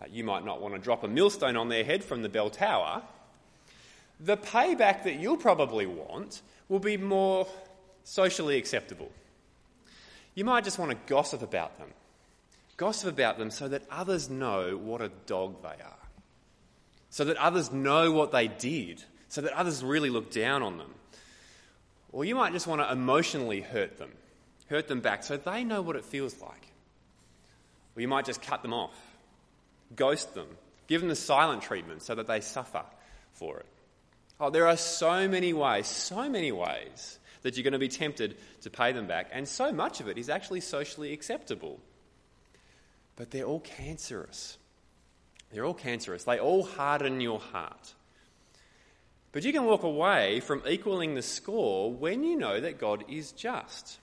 uh, 0.00 0.06
you 0.10 0.24
might 0.24 0.44
not 0.44 0.60
want 0.60 0.74
to 0.74 0.80
drop 0.80 1.04
a 1.04 1.08
millstone 1.08 1.56
on 1.56 1.68
their 1.68 1.84
head 1.84 2.02
from 2.02 2.22
the 2.22 2.28
bell 2.28 2.48
tower. 2.48 3.02
The 4.20 4.36
payback 4.36 5.04
that 5.04 5.20
you'll 5.20 5.36
probably 5.36 5.86
want 5.86 6.42
will 6.68 6.78
be 6.78 6.96
more 6.96 7.46
socially 8.04 8.56
acceptable. 8.56 9.10
You 10.34 10.44
might 10.44 10.64
just 10.64 10.78
want 10.78 10.90
to 10.90 10.96
gossip 11.06 11.42
about 11.42 11.78
them. 11.78 11.88
Gossip 12.76 13.10
about 13.10 13.38
them 13.38 13.50
so 13.50 13.68
that 13.68 13.82
others 13.90 14.30
know 14.30 14.76
what 14.76 15.02
a 15.02 15.10
dog 15.26 15.62
they 15.62 15.82
are. 15.82 15.98
So 17.10 17.24
that 17.24 17.36
others 17.36 17.72
know 17.72 18.12
what 18.12 18.32
they 18.32 18.48
did 18.48 19.04
so 19.28 19.40
that 19.42 19.52
others 19.52 19.84
really 19.84 20.10
look 20.10 20.30
down 20.30 20.62
on 20.62 20.78
them. 20.78 20.94
Or 22.12 22.24
you 22.24 22.34
might 22.34 22.52
just 22.52 22.66
want 22.66 22.80
to 22.80 22.90
emotionally 22.90 23.60
hurt 23.60 23.98
them, 23.98 24.10
hurt 24.68 24.88
them 24.88 25.00
back 25.00 25.22
so 25.22 25.36
they 25.36 25.64
know 25.64 25.82
what 25.82 25.96
it 25.96 26.04
feels 26.04 26.40
like. 26.40 26.72
Or 27.96 28.00
you 28.00 28.08
might 28.08 28.24
just 28.24 28.42
cut 28.42 28.62
them 28.62 28.72
off, 28.72 28.96
ghost 29.94 30.34
them, 30.34 30.48
give 30.86 31.00
them 31.00 31.08
the 31.08 31.16
silent 31.16 31.62
treatment 31.62 32.02
so 32.02 32.14
that 32.14 32.26
they 32.26 32.40
suffer 32.40 32.82
for 33.32 33.58
it. 33.58 33.66
Oh, 34.40 34.50
there 34.50 34.68
are 34.68 34.76
so 34.76 35.28
many 35.28 35.52
ways, 35.52 35.86
so 35.86 36.28
many 36.28 36.52
ways 36.52 37.18
that 37.42 37.56
you're 37.56 37.64
going 37.64 37.72
to 37.72 37.78
be 37.78 37.88
tempted 37.88 38.36
to 38.62 38.70
pay 38.70 38.92
them 38.92 39.06
back, 39.06 39.28
and 39.32 39.46
so 39.46 39.72
much 39.72 40.00
of 40.00 40.08
it 40.08 40.18
is 40.18 40.28
actually 40.28 40.60
socially 40.60 41.12
acceptable. 41.12 41.78
But 43.16 43.30
they're 43.30 43.44
all 43.44 43.60
cancerous. 43.60 44.58
They're 45.52 45.64
all 45.64 45.74
cancerous. 45.74 46.24
They 46.24 46.38
all 46.38 46.64
harden 46.64 47.20
your 47.20 47.40
heart. 47.40 47.94
But 49.38 49.44
you 49.44 49.52
can 49.52 49.66
walk 49.66 49.84
away 49.84 50.40
from 50.40 50.64
equaling 50.66 51.14
the 51.14 51.22
score 51.22 51.92
when 51.92 52.24
you 52.24 52.36
know 52.36 52.58
that 52.58 52.80
God 52.80 53.04
is 53.08 53.30
just. 53.30 54.00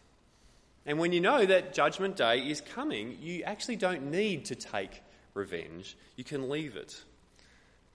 And 0.86 0.98
when 0.98 1.12
you 1.12 1.20
know 1.20 1.46
that 1.46 1.74
Judgment 1.74 2.16
Day 2.16 2.40
is 2.40 2.62
coming, 2.62 3.18
you 3.22 3.44
actually 3.44 3.76
don't 3.76 4.12
need 4.12 4.46
to 4.46 4.56
take 4.56 5.02
revenge. 5.34 5.98
You 6.16 6.24
can 6.24 6.48
leave 6.48 6.78
it. 6.78 7.04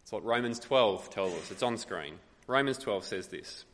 It's 0.02 0.12
what 0.12 0.22
Romans 0.22 0.58
12 0.58 1.08
tells 1.08 1.32
us. 1.32 1.50
It's 1.50 1.62
on 1.62 1.78
screen. 1.78 2.16
Romans 2.46 2.76
12 2.76 3.04
says 3.06 3.28
this 3.28 3.64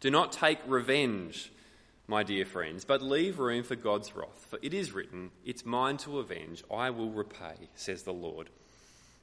Do 0.00 0.10
not 0.10 0.32
take 0.32 0.58
revenge, 0.66 1.50
my 2.06 2.22
dear 2.22 2.44
friends, 2.44 2.84
but 2.84 3.00
leave 3.00 3.38
room 3.38 3.62
for 3.62 3.74
God's 3.74 4.14
wrath. 4.14 4.48
For 4.50 4.58
it 4.60 4.74
is 4.74 4.92
written, 4.92 5.30
It's 5.46 5.64
mine 5.64 5.96
to 5.96 6.18
avenge, 6.18 6.62
I 6.70 6.90
will 6.90 7.08
repay, 7.08 7.70
says 7.74 8.02
the 8.02 8.12
Lord. 8.12 8.50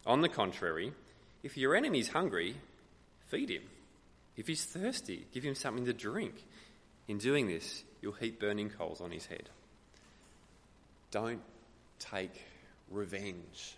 On 0.08 0.22
the 0.22 0.28
contrary, 0.28 0.92
if 1.44 1.58
your 1.58 1.76
enemy 1.76 2.00
is 2.00 2.08
hungry, 2.08 2.56
feed 3.28 3.50
him. 3.50 3.64
If 4.36 4.48
he's 4.48 4.64
thirsty, 4.66 5.28
give 5.32 5.44
him 5.44 5.56
something 5.56 5.86
to 5.86 5.94
drink. 5.94 6.34
In 7.08 7.18
doing 7.18 7.48
this, 7.48 7.84
you'll 8.02 8.14
heap 8.14 8.40
burning 8.40 8.70
coals 8.70 9.02
on 9.02 9.12
his 9.12 9.26
head. 9.26 9.50
Don't 11.12 11.42
take 12.00 12.42
revenge. 12.90 13.76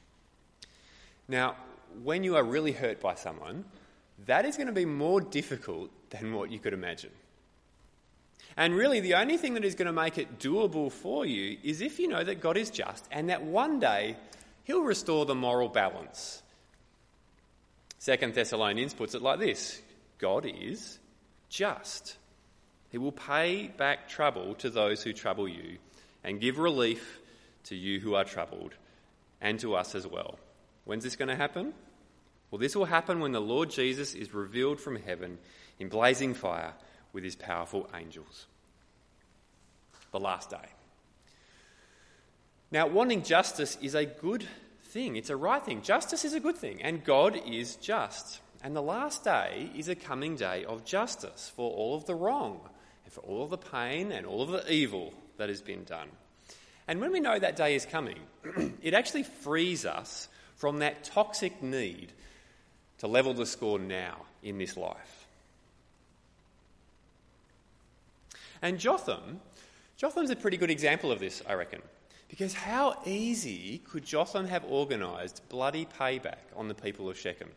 Now, 1.28 1.56
when 2.04 2.24
you 2.24 2.36
are 2.38 2.44
really 2.44 2.72
hurt 2.72 3.02
by 3.02 3.16
someone, 3.16 3.66
that 4.26 4.46
is 4.46 4.56
going 4.56 4.68
to 4.68 4.74
be 4.74 4.86
more 4.86 5.20
difficult 5.20 5.90
than 6.12 6.34
what 6.34 6.52
you 6.52 6.60
could 6.60 6.74
imagine. 6.74 7.12
And 8.56 8.74
really, 8.74 9.02
the 9.02 9.16
only 9.16 9.38
thing 9.38 9.56
that 9.56 9.66
is 9.66 9.76
going 9.76 9.88
to 9.88 9.92
make 9.92 10.18
it 10.18 10.40
doable 10.40 10.92
for 10.92 11.26
you 11.26 11.58
is 11.64 11.82
if 11.82 12.00
you 12.00 12.08
know 12.08 12.24
that 12.24 12.40
God 12.40 12.56
is 12.56 12.70
just 12.70 13.06
and 13.12 13.30
that 13.30 13.44
one 13.44 13.80
day 13.80 14.16
He'll 14.64 14.82
restore 14.82 15.26
the 15.26 15.36
moral 15.36 15.70
balance 15.70 16.42
Second 18.06 18.36
Thessalonians 18.36 18.94
puts 18.94 19.16
it 19.16 19.24
like 19.24 19.40
this 19.40 19.82
God 20.20 20.46
is 20.46 21.00
just. 21.50 22.18
He 22.92 23.00
will 23.00 23.12
pay 23.12 23.66
back 23.66 24.08
trouble 24.08 24.54
to 24.60 24.70
those 24.70 25.02
who 25.02 25.12
trouble 25.12 25.48
you 25.48 25.80
and 26.24 26.40
give 26.40 26.60
relief 26.60 27.20
to 27.64 27.76
you 27.76 28.00
who 28.00 28.14
are 28.14 28.24
troubled 28.24 28.76
and 29.42 29.60
to 29.62 29.74
us 29.74 29.96
as 29.96 30.06
well. 30.06 30.38
When's 30.84 31.04
this 31.04 31.16
going 31.16 31.30
to 31.30 31.36
happen? 31.36 31.74
Well, 32.52 32.60
this 32.60 32.76
will 32.76 32.86
happen 32.86 33.22
when 33.22 33.32
the 33.32 33.42
Lord 33.42 33.72
Jesus 33.72 34.14
is 34.14 34.36
revealed 34.36 34.80
from 34.80 34.98
heaven 34.98 35.40
in 35.80 35.90
blazing 35.90 36.36
fire 36.36 36.76
with 37.12 37.24
his 37.24 37.36
powerful 37.36 37.90
angels. 37.96 38.46
The 40.12 40.20
last 40.20 40.52
day. 40.52 40.70
Now, 42.70 42.86
wanting 42.86 43.24
justice 43.24 43.80
is 43.82 43.96
a 43.96 44.06
good 44.06 44.46
thing. 44.96 45.18
It's 45.18 45.30
a 45.30 45.36
right 45.36 45.62
thing. 45.62 45.82
Justice 45.82 46.24
is 46.24 46.34
a 46.34 46.40
good 46.40 46.58
thing, 46.58 46.82
and 46.82 47.04
God 47.04 47.38
is 47.46 47.76
just. 47.76 48.40
And 48.64 48.74
the 48.74 48.82
last 48.82 49.26
day 49.26 49.70
is 49.76 49.90
a 49.90 49.96
coming 49.96 50.38
day 50.38 50.64
of 50.64 50.86
justice 50.86 51.52
for 51.54 51.70
all 51.70 51.96
of 51.96 52.06
the 52.06 52.16
wrong, 52.16 52.62
and 53.04 53.14
for 53.14 53.20
all 53.20 53.44
of 53.44 53.50
the 53.50 53.58
pain 53.58 54.14
and 54.14 54.26
all 54.26 54.42
of 54.42 54.52
the 54.52 54.72
evil 54.72 55.14
that 55.36 55.50
has 55.50 55.62
been 55.62 55.84
done. 55.84 56.08
And 56.88 57.02
when 57.02 57.12
we 57.12 57.20
know 57.20 57.38
that 57.38 57.58
day 57.58 57.76
is 57.76 57.86
coming, 57.86 58.20
it 58.82 58.94
actually 58.94 59.24
frees 59.24 59.86
us 59.86 60.30
from 60.56 60.80
that 60.80 61.04
toxic 61.04 61.62
need 61.62 62.14
to 63.00 63.08
level 63.08 63.34
the 63.34 63.46
score 63.46 63.78
now 63.78 64.22
in 64.44 64.58
this 64.58 64.78
life. 64.78 65.28
And 68.62 68.80
Jotham, 68.80 69.42
Jotham's 69.98 70.30
a 70.30 70.38
pretty 70.38 70.56
good 70.56 70.72
example 70.72 71.12
of 71.12 71.20
this, 71.20 71.44
I 71.46 71.56
reckon. 71.56 71.82
Because 72.28 72.54
how 72.54 73.00
easy 73.06 73.82
could 73.90 74.04
Jotham 74.04 74.48
have 74.48 74.66
organised 74.66 75.48
bloody 75.50 75.86
payback 76.00 76.40
on 76.56 76.68
the 76.68 76.74
people 76.74 77.10
of 77.10 77.18
Shechem? 77.18 77.50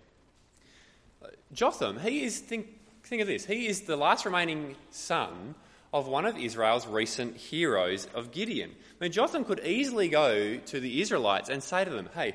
Jotham, 1.52 1.98
he 1.98 2.24
is, 2.24 2.38
think, 2.38 2.66
think 3.02 3.22
of 3.22 3.28
this, 3.28 3.44
he 3.44 3.66
is 3.66 3.82
the 3.82 3.96
last 3.96 4.24
remaining 4.24 4.76
son 4.90 5.54
of 5.92 6.06
one 6.06 6.26
of 6.26 6.36
Israel's 6.36 6.86
recent 6.86 7.36
heroes 7.36 8.06
of 8.14 8.30
Gideon. 8.30 8.70
I 8.70 9.04
mean, 9.04 9.12
Jotham 9.12 9.44
could 9.44 9.60
easily 9.64 10.08
go 10.08 10.58
to 10.58 10.80
the 10.80 11.00
Israelites 11.00 11.48
and 11.48 11.62
say 11.62 11.84
to 11.84 11.90
them, 11.90 12.10
Hey, 12.14 12.34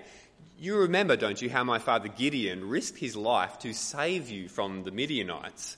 you 0.58 0.78
remember, 0.78 1.16
don't 1.16 1.42
you, 1.42 1.50
how 1.50 1.64
my 1.64 1.78
father 1.78 2.08
Gideon 2.08 2.68
risked 2.68 2.98
his 2.98 3.16
life 3.16 3.60
to 3.60 3.74
save 3.74 4.30
you 4.30 4.48
from 4.48 4.84
the 4.84 4.92
Midianites? 4.92 5.78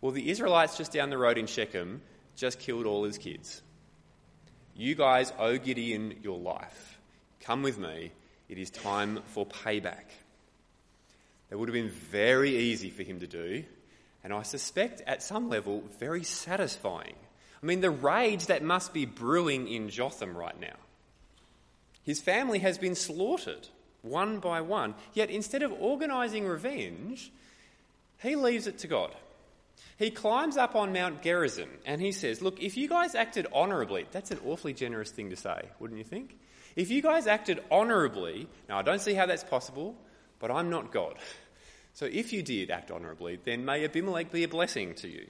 Well, 0.00 0.12
the 0.12 0.30
Israelites 0.30 0.76
just 0.76 0.92
down 0.92 1.10
the 1.10 1.18
road 1.18 1.38
in 1.38 1.46
Shechem 1.46 2.00
just 2.36 2.58
killed 2.58 2.86
all 2.86 3.04
his 3.04 3.18
kids. 3.18 3.62
You 4.80 4.94
guys 4.94 5.30
owe 5.38 5.58
Gideon 5.58 6.14
your 6.22 6.38
life. 6.38 6.98
Come 7.42 7.62
with 7.62 7.78
me. 7.78 8.12
It 8.48 8.56
is 8.56 8.70
time 8.70 9.20
for 9.26 9.44
payback. 9.44 10.06
That 11.50 11.58
would 11.58 11.68
have 11.68 11.74
been 11.74 11.90
very 11.90 12.56
easy 12.56 12.88
for 12.88 13.02
him 13.02 13.20
to 13.20 13.26
do, 13.26 13.62
and 14.24 14.32
I 14.32 14.40
suspect 14.40 15.02
at 15.06 15.22
some 15.22 15.50
level 15.50 15.84
very 15.98 16.24
satisfying. 16.24 17.12
I 17.62 17.66
mean, 17.66 17.82
the 17.82 17.90
rage 17.90 18.46
that 18.46 18.62
must 18.62 18.94
be 18.94 19.04
brewing 19.04 19.68
in 19.68 19.90
Jotham 19.90 20.34
right 20.34 20.58
now. 20.58 20.76
His 22.02 22.22
family 22.22 22.60
has 22.60 22.78
been 22.78 22.94
slaughtered 22.94 23.68
one 24.00 24.38
by 24.38 24.62
one, 24.62 24.94
yet 25.12 25.28
instead 25.28 25.62
of 25.62 25.72
organising 25.72 26.46
revenge, 26.46 27.30
he 28.22 28.34
leaves 28.34 28.66
it 28.66 28.78
to 28.78 28.86
God. 28.86 29.14
He 29.98 30.10
climbs 30.10 30.56
up 30.56 30.74
on 30.74 30.92
Mount 30.92 31.22
Gerizim 31.22 31.68
and 31.84 32.00
he 32.00 32.12
says, 32.12 32.40
Look, 32.40 32.62
if 32.62 32.76
you 32.76 32.88
guys 32.88 33.14
acted 33.14 33.46
honourably, 33.52 34.06
that's 34.10 34.30
an 34.30 34.40
awfully 34.46 34.72
generous 34.72 35.10
thing 35.10 35.30
to 35.30 35.36
say, 35.36 35.68
wouldn't 35.78 35.98
you 35.98 36.04
think? 36.04 36.38
If 36.74 36.90
you 36.90 37.02
guys 37.02 37.26
acted 37.26 37.62
honourably, 37.70 38.48
now 38.68 38.78
I 38.78 38.82
don't 38.82 39.00
see 39.00 39.14
how 39.14 39.26
that's 39.26 39.44
possible, 39.44 39.96
but 40.38 40.50
I'm 40.50 40.70
not 40.70 40.92
God. 40.92 41.16
So 41.92 42.06
if 42.06 42.32
you 42.32 42.42
did 42.42 42.70
act 42.70 42.92
honourably, 42.92 43.40
then 43.44 43.64
may 43.64 43.84
Abimelech 43.84 44.30
be 44.30 44.44
a 44.44 44.48
blessing 44.48 44.94
to 44.94 45.08
you. 45.08 45.26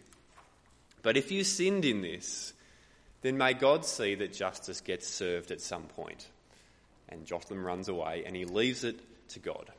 But 1.02 1.16
if 1.16 1.32
you 1.32 1.42
sinned 1.42 1.86
in 1.86 2.02
this, 2.02 2.52
then 3.22 3.38
may 3.38 3.54
God 3.54 3.86
see 3.86 4.14
that 4.16 4.34
justice 4.34 4.82
gets 4.82 5.08
served 5.08 5.50
at 5.50 5.62
some 5.62 5.84
point. 5.84 6.28
And 7.08 7.24
Jotham 7.26 7.64
runs 7.64 7.88
away 7.88 8.24
and 8.26 8.36
he 8.36 8.44
leaves 8.44 8.84
it 8.84 9.00
to 9.30 9.38
God. 9.38 9.70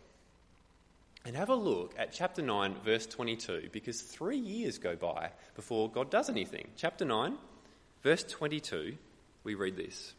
And 1.25 1.35
have 1.35 1.49
a 1.49 1.55
look 1.55 1.93
at 1.97 2.11
chapter 2.11 2.41
9, 2.41 2.77
verse 2.83 3.05
22, 3.05 3.69
because 3.71 4.01
three 4.01 4.37
years 4.37 4.79
go 4.79 4.95
by 4.95 5.31
before 5.55 5.89
God 5.89 6.09
does 6.09 6.29
anything. 6.29 6.67
Chapter 6.75 7.05
9, 7.05 7.37
verse 8.03 8.23
22, 8.23 8.97
we 9.43 9.53
read 9.53 9.77
this. 9.77 10.13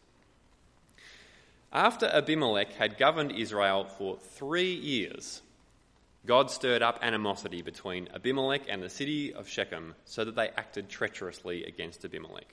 After 1.73 2.07
Abimelech 2.07 2.75
had 2.75 2.99
governed 2.99 3.33
Israel 3.33 3.85
for 3.85 4.17
three 4.17 4.75
years, 4.75 5.43
God 6.25 6.51
stirred 6.51 6.83
up 6.83 7.01
animosity 7.03 7.63
between 7.63 8.09
Abimelech 8.15 8.63
and 8.69 8.81
the 8.81 8.89
city 8.89 9.35
of 9.35 9.49
Shechem 9.49 9.95
so 10.05 10.25
that 10.25 10.37
they 10.37 10.51
acted 10.51 10.89
treacherously 10.89 11.65
against 11.65 12.05
Abimelech. 12.05 12.47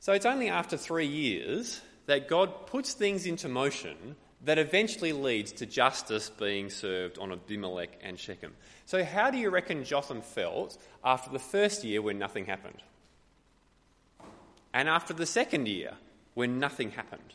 So 0.00 0.12
it's 0.12 0.26
only 0.26 0.50
after 0.50 0.76
three 0.76 1.06
years 1.06 1.80
that 2.06 2.28
God 2.28 2.66
puts 2.66 2.92
things 2.92 3.24
into 3.24 3.48
motion 3.48 4.16
that 4.44 4.58
eventually 4.58 5.12
leads 5.12 5.52
to 5.52 5.66
justice 5.66 6.28
being 6.30 6.68
served 6.68 7.18
on 7.18 7.32
Abimelech 7.32 7.90
and 8.02 8.18
Shechem. 8.18 8.52
So, 8.86 9.04
how 9.04 9.30
do 9.30 9.38
you 9.38 9.50
reckon 9.50 9.84
Jotham 9.84 10.20
felt 10.20 10.76
after 11.04 11.30
the 11.30 11.38
first 11.38 11.84
year 11.84 12.02
when 12.02 12.18
nothing 12.18 12.46
happened? 12.46 12.82
And 14.74 14.88
after 14.88 15.14
the 15.14 15.26
second 15.26 15.68
year 15.68 15.92
when 16.34 16.58
nothing 16.58 16.90
happened? 16.90 17.34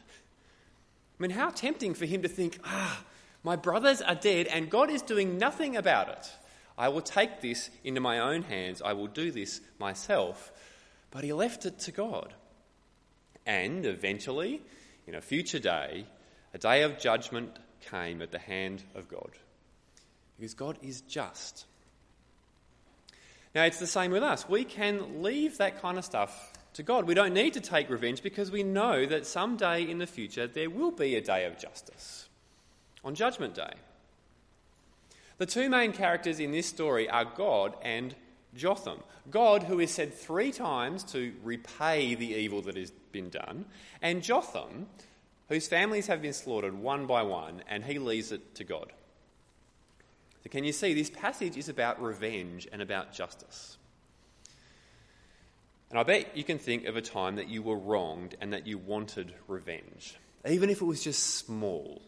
I 1.19 1.23
mean, 1.23 1.31
how 1.31 1.49
tempting 1.49 1.93
for 1.93 2.05
him 2.05 2.21
to 2.23 2.27
think, 2.27 2.59
ah, 2.65 3.03
my 3.43 3.55
brothers 3.55 4.01
are 4.01 4.15
dead 4.15 4.47
and 4.47 4.69
God 4.69 4.89
is 4.89 5.01
doing 5.01 5.37
nothing 5.37 5.75
about 5.77 6.09
it. 6.09 6.31
I 6.77 6.89
will 6.89 7.01
take 7.01 7.41
this 7.41 7.69
into 7.83 8.01
my 8.01 8.19
own 8.19 8.43
hands. 8.43 8.81
I 8.81 8.93
will 8.93 9.07
do 9.07 9.31
this 9.31 9.61
myself. 9.79 10.51
But 11.09 11.23
he 11.23 11.33
left 11.33 11.65
it 11.65 11.79
to 11.79 11.91
God. 11.91 12.33
And 13.45 13.85
eventually, 13.85 14.61
in 15.07 15.15
a 15.15 15.21
future 15.21 15.59
day, 15.59 16.05
a 16.53 16.57
day 16.57 16.83
of 16.83 16.99
judgment 16.99 17.57
came 17.89 18.21
at 18.21 18.31
the 18.31 18.39
hand 18.39 18.83
of 18.95 19.07
God. 19.07 19.31
Because 20.37 20.53
God 20.53 20.77
is 20.81 21.01
just. 21.01 21.65
Now, 23.55 23.63
it's 23.63 23.79
the 23.79 23.87
same 23.87 24.11
with 24.11 24.23
us. 24.23 24.47
We 24.47 24.63
can 24.63 25.23
leave 25.23 25.57
that 25.57 25.81
kind 25.81 25.97
of 25.97 26.05
stuff 26.05 26.53
to 26.73 26.83
God. 26.83 27.05
We 27.05 27.15
don't 27.15 27.33
need 27.33 27.53
to 27.53 27.61
take 27.61 27.89
revenge 27.89 28.21
because 28.21 28.51
we 28.51 28.63
know 28.63 29.05
that 29.05 29.25
someday 29.25 29.89
in 29.89 29.97
the 29.97 30.05
future 30.05 30.45
there 30.45 30.69
will 30.69 30.91
be 30.91 31.15
a 31.15 31.21
day 31.21 31.45
of 31.45 31.57
justice 31.57 32.29
on 33.03 33.15
Judgment 33.15 33.55
Day. 33.55 33.73
The 35.39 35.45
two 35.45 35.69
main 35.69 35.91
characters 35.91 36.39
in 36.39 36.51
this 36.51 36.67
story 36.67 37.09
are 37.09 37.25
God 37.25 37.73
and 37.81 38.15
Jotham. 38.55 38.99
God, 39.29 39.63
who 39.63 39.79
is 39.79 39.91
said 39.91 40.13
three 40.13 40.51
times 40.51 41.03
to 41.05 41.33
repay 41.43 42.15
the 42.15 42.33
evil 42.33 42.61
that 42.63 42.77
has 42.77 42.91
been 43.11 43.29
done, 43.29 43.65
and 44.01 44.23
Jotham, 44.23 44.87
whose 45.49 45.67
families 45.67 46.07
have 46.07 46.21
been 46.21 46.33
slaughtered 46.33 46.77
one 46.77 47.05
by 47.05 47.23
one, 47.23 47.63
and 47.67 47.83
he 47.83 47.99
leaves 47.99 48.31
it 48.31 48.55
to 48.55 48.63
God. 48.63 48.91
So, 50.43 50.49
can 50.49 50.63
you 50.63 50.73
see 50.73 50.93
this 50.93 51.09
passage 51.09 51.57
is 51.57 51.69
about 51.69 52.01
revenge 52.01 52.67
and 52.71 52.81
about 52.81 53.13
justice? 53.13 53.77
And 55.89 55.97
I 55.97 56.03
bet 56.03 56.35
you 56.35 56.43
can 56.43 56.59
think 56.59 56.85
of 56.85 56.97
a 56.97 57.01
time 57.01 57.37
that 57.37 57.47
you 57.47 57.61
were 57.61 57.77
wronged 57.77 58.35
and 58.41 58.51
that 58.53 58.67
you 58.67 58.77
wanted 58.77 59.33
revenge, 59.47 60.15
even 60.47 60.69
if 60.69 60.81
it 60.81 60.85
was 60.85 61.03
just 61.03 61.37
small, 61.37 62.01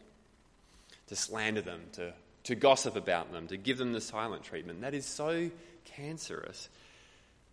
to 1.08 1.16
slander 1.16 1.62
them, 1.62 1.82
to, 1.94 2.14
to 2.44 2.56
gossip 2.56 2.96
about 2.96 3.32
them, 3.32 3.48
to 3.48 3.58
give 3.58 3.78
them 3.78 3.94
the 3.94 4.02
silent 4.02 4.44
treatment. 4.44 4.82
That 4.82 4.94
is 4.94 5.06
so 5.06 5.50
cancerous. 5.86 6.68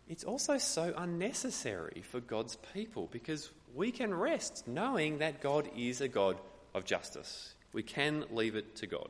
It's 0.09 0.25
also 0.25 0.59
so 0.59 0.95
unnecessary 0.97 2.03
for 2.11 2.21
God's 2.21 2.57
people 2.73 3.09
because 3.11 3.51
we 3.75 3.91
can 3.91 4.15
rest 4.15 4.67
knowing 4.69 5.19
that 5.19 5.41
God 5.41 5.69
is 5.77 6.01
a 6.01 6.09
God 6.09 6.39
of 6.75 6.85
justice. 6.85 7.55
We 7.73 7.83
can 7.83 8.25
leave 8.31 8.55
it 8.55 8.77
to 8.77 8.87
God. 8.87 9.09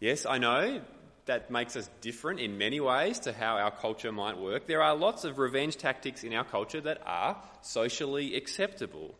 Yes, 0.00 0.24
I 0.24 0.38
know 0.38 0.80
that 1.26 1.50
makes 1.50 1.76
us 1.76 1.90
different 2.00 2.40
in 2.40 2.56
many 2.56 2.80
ways 2.80 3.18
to 3.20 3.32
how 3.32 3.58
our 3.58 3.70
culture 3.70 4.12
might 4.12 4.38
work. 4.38 4.66
There 4.66 4.82
are 4.82 4.96
lots 4.96 5.24
of 5.24 5.38
revenge 5.38 5.76
tactics 5.76 6.24
in 6.24 6.32
our 6.32 6.44
culture 6.44 6.80
that 6.80 7.02
are 7.04 7.36
socially 7.60 8.34
acceptable. 8.34 9.14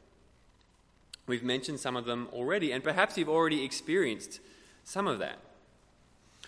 We've 1.26 1.42
mentioned 1.42 1.80
some 1.80 1.96
of 1.96 2.06
them 2.06 2.28
already, 2.32 2.72
and 2.72 2.82
perhaps 2.82 3.18
you've 3.18 3.28
already 3.28 3.62
experienced 3.62 4.40
some 4.84 5.06
of 5.06 5.18
that. 5.18 5.38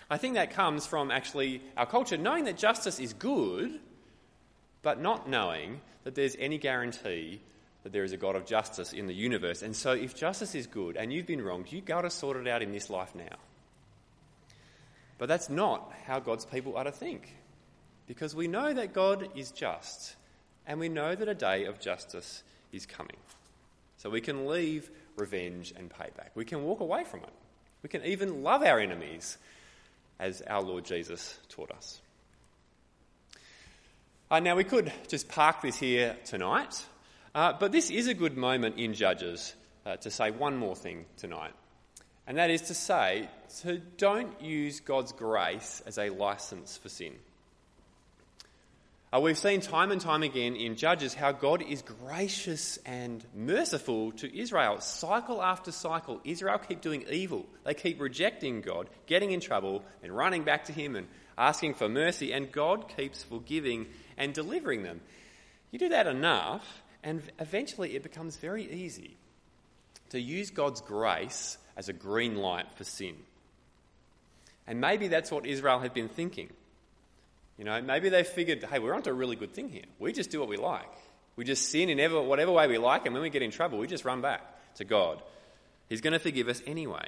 I 0.09 0.17
think 0.17 0.35
that 0.35 0.51
comes 0.51 0.85
from 0.85 1.11
actually 1.11 1.61
our 1.77 1.85
culture 1.85 2.17
knowing 2.17 2.45
that 2.45 2.57
justice 2.57 2.99
is 2.99 3.13
good, 3.13 3.79
but 4.81 5.01
not 5.01 5.29
knowing 5.29 5.81
that 6.03 6.15
there's 6.15 6.35
any 6.39 6.57
guarantee 6.57 7.41
that 7.83 7.91
there 7.91 8.03
is 8.03 8.11
a 8.11 8.17
God 8.17 8.35
of 8.35 8.45
justice 8.45 8.93
in 8.93 9.07
the 9.07 9.13
universe. 9.13 9.61
And 9.61 9.75
so, 9.75 9.93
if 9.93 10.15
justice 10.15 10.53
is 10.53 10.67
good 10.67 10.97
and 10.97 11.11
you've 11.11 11.25
been 11.25 11.41
wronged, 11.41 11.71
you've 11.71 11.85
got 11.85 12.01
to 12.01 12.09
sort 12.09 12.37
it 12.37 12.47
out 12.47 12.61
in 12.61 12.71
this 12.71 12.89
life 12.89 13.15
now. 13.15 13.37
But 15.17 15.29
that's 15.29 15.49
not 15.49 15.91
how 16.05 16.19
God's 16.19 16.45
people 16.45 16.77
are 16.77 16.83
to 16.83 16.91
think. 16.91 17.35
Because 18.07 18.35
we 18.35 18.47
know 18.47 18.73
that 18.73 18.93
God 18.93 19.29
is 19.35 19.51
just, 19.51 20.15
and 20.67 20.79
we 20.79 20.89
know 20.89 21.15
that 21.15 21.27
a 21.27 21.35
day 21.35 21.65
of 21.65 21.79
justice 21.79 22.43
is 22.71 22.85
coming. 22.85 23.17
So 23.97 24.09
we 24.09 24.19
can 24.21 24.47
leave 24.47 24.89
revenge 25.15 25.73
and 25.77 25.89
payback. 25.89 26.29
We 26.33 26.45
can 26.45 26.63
walk 26.63 26.79
away 26.79 27.03
from 27.03 27.21
it. 27.21 27.33
We 27.83 27.89
can 27.89 28.03
even 28.03 28.43
love 28.43 28.63
our 28.63 28.79
enemies, 28.79 29.37
as 30.21 30.41
our 30.43 30.61
Lord 30.61 30.85
Jesus 30.85 31.37
taught 31.49 31.71
us. 31.71 31.99
Uh, 34.29 34.39
now, 34.39 34.55
we 34.55 34.63
could 34.63 34.93
just 35.09 35.27
park 35.27 35.61
this 35.61 35.75
here 35.75 36.15
tonight, 36.23 36.85
uh, 37.35 37.51
but 37.59 37.73
this 37.73 37.89
is 37.89 38.07
a 38.07 38.13
good 38.13 38.37
moment 38.37 38.77
in 38.77 38.93
Judges 38.93 39.53
uh, 39.85 39.97
to 39.97 40.09
say 40.09 40.31
one 40.31 40.55
more 40.55 40.75
thing 40.75 41.05
tonight. 41.17 41.51
And 42.27 42.37
that 42.37 42.49
is 42.49 42.61
to 42.63 42.73
say, 42.73 43.27
to 43.61 43.79
don't 43.97 44.39
use 44.41 44.79
God's 44.79 45.11
grace 45.11 45.81
as 45.85 45.97
a 45.97 46.11
license 46.11 46.77
for 46.77 46.87
sin. 46.87 47.15
Uh, 49.13 49.19
we've 49.19 49.37
seen 49.37 49.59
time 49.59 49.91
and 49.91 49.99
time 49.99 50.23
again 50.23 50.55
in 50.55 50.77
Judges 50.77 51.13
how 51.13 51.33
God 51.33 51.61
is 51.61 51.81
gracious 51.81 52.79
and 52.85 53.21
merciful 53.35 54.13
to 54.13 54.39
Israel. 54.39 54.79
Cycle 54.79 55.43
after 55.43 55.73
cycle, 55.73 56.21
Israel 56.23 56.57
keep 56.57 56.79
doing 56.79 57.03
evil. 57.11 57.45
They 57.65 57.73
keep 57.73 57.99
rejecting 57.99 58.61
God, 58.61 58.89
getting 59.07 59.31
in 59.31 59.41
trouble, 59.41 59.83
and 60.01 60.15
running 60.15 60.45
back 60.45 60.63
to 60.65 60.71
Him 60.71 60.95
and 60.95 61.09
asking 61.37 61.73
for 61.73 61.89
mercy, 61.89 62.31
and 62.31 62.53
God 62.53 62.87
keeps 62.95 63.21
forgiving 63.21 63.87
and 64.17 64.33
delivering 64.33 64.83
them. 64.83 65.01
You 65.71 65.79
do 65.79 65.89
that 65.89 66.07
enough, 66.07 66.81
and 67.03 67.21
eventually 67.37 67.97
it 67.97 68.03
becomes 68.03 68.37
very 68.37 68.63
easy 68.71 69.17
to 70.11 70.21
use 70.21 70.51
God's 70.51 70.79
grace 70.79 71.57
as 71.75 71.89
a 71.89 71.93
green 71.93 72.37
light 72.37 72.73
for 72.75 72.85
sin. 72.85 73.17
And 74.65 74.79
maybe 74.79 75.09
that's 75.09 75.31
what 75.31 75.45
Israel 75.45 75.79
had 75.79 75.93
been 75.93 76.07
thinking. 76.07 76.49
You 77.61 77.65
know, 77.65 77.79
maybe 77.79 78.09
they 78.09 78.23
figured, 78.23 78.63
hey, 78.63 78.79
we're 78.79 78.95
onto 78.95 79.11
a 79.11 79.13
really 79.13 79.35
good 79.35 79.53
thing 79.53 79.69
here. 79.69 79.83
We 79.99 80.13
just 80.13 80.31
do 80.31 80.39
what 80.39 80.49
we 80.49 80.57
like. 80.57 80.89
We 81.35 81.43
just 81.43 81.69
sin 81.69 81.89
in 81.89 81.99
ever, 81.99 82.19
whatever 82.19 82.51
way 82.51 82.65
we 82.65 82.79
like, 82.79 83.05
and 83.05 83.13
when 83.13 83.21
we 83.21 83.29
get 83.29 83.43
in 83.43 83.51
trouble, 83.51 83.77
we 83.77 83.85
just 83.85 84.03
run 84.03 84.19
back 84.19 84.41
to 84.77 84.83
God. 84.83 85.21
He's 85.87 86.01
going 86.01 86.13
to 86.13 86.19
forgive 86.19 86.47
us 86.47 86.59
anyway. 86.65 87.05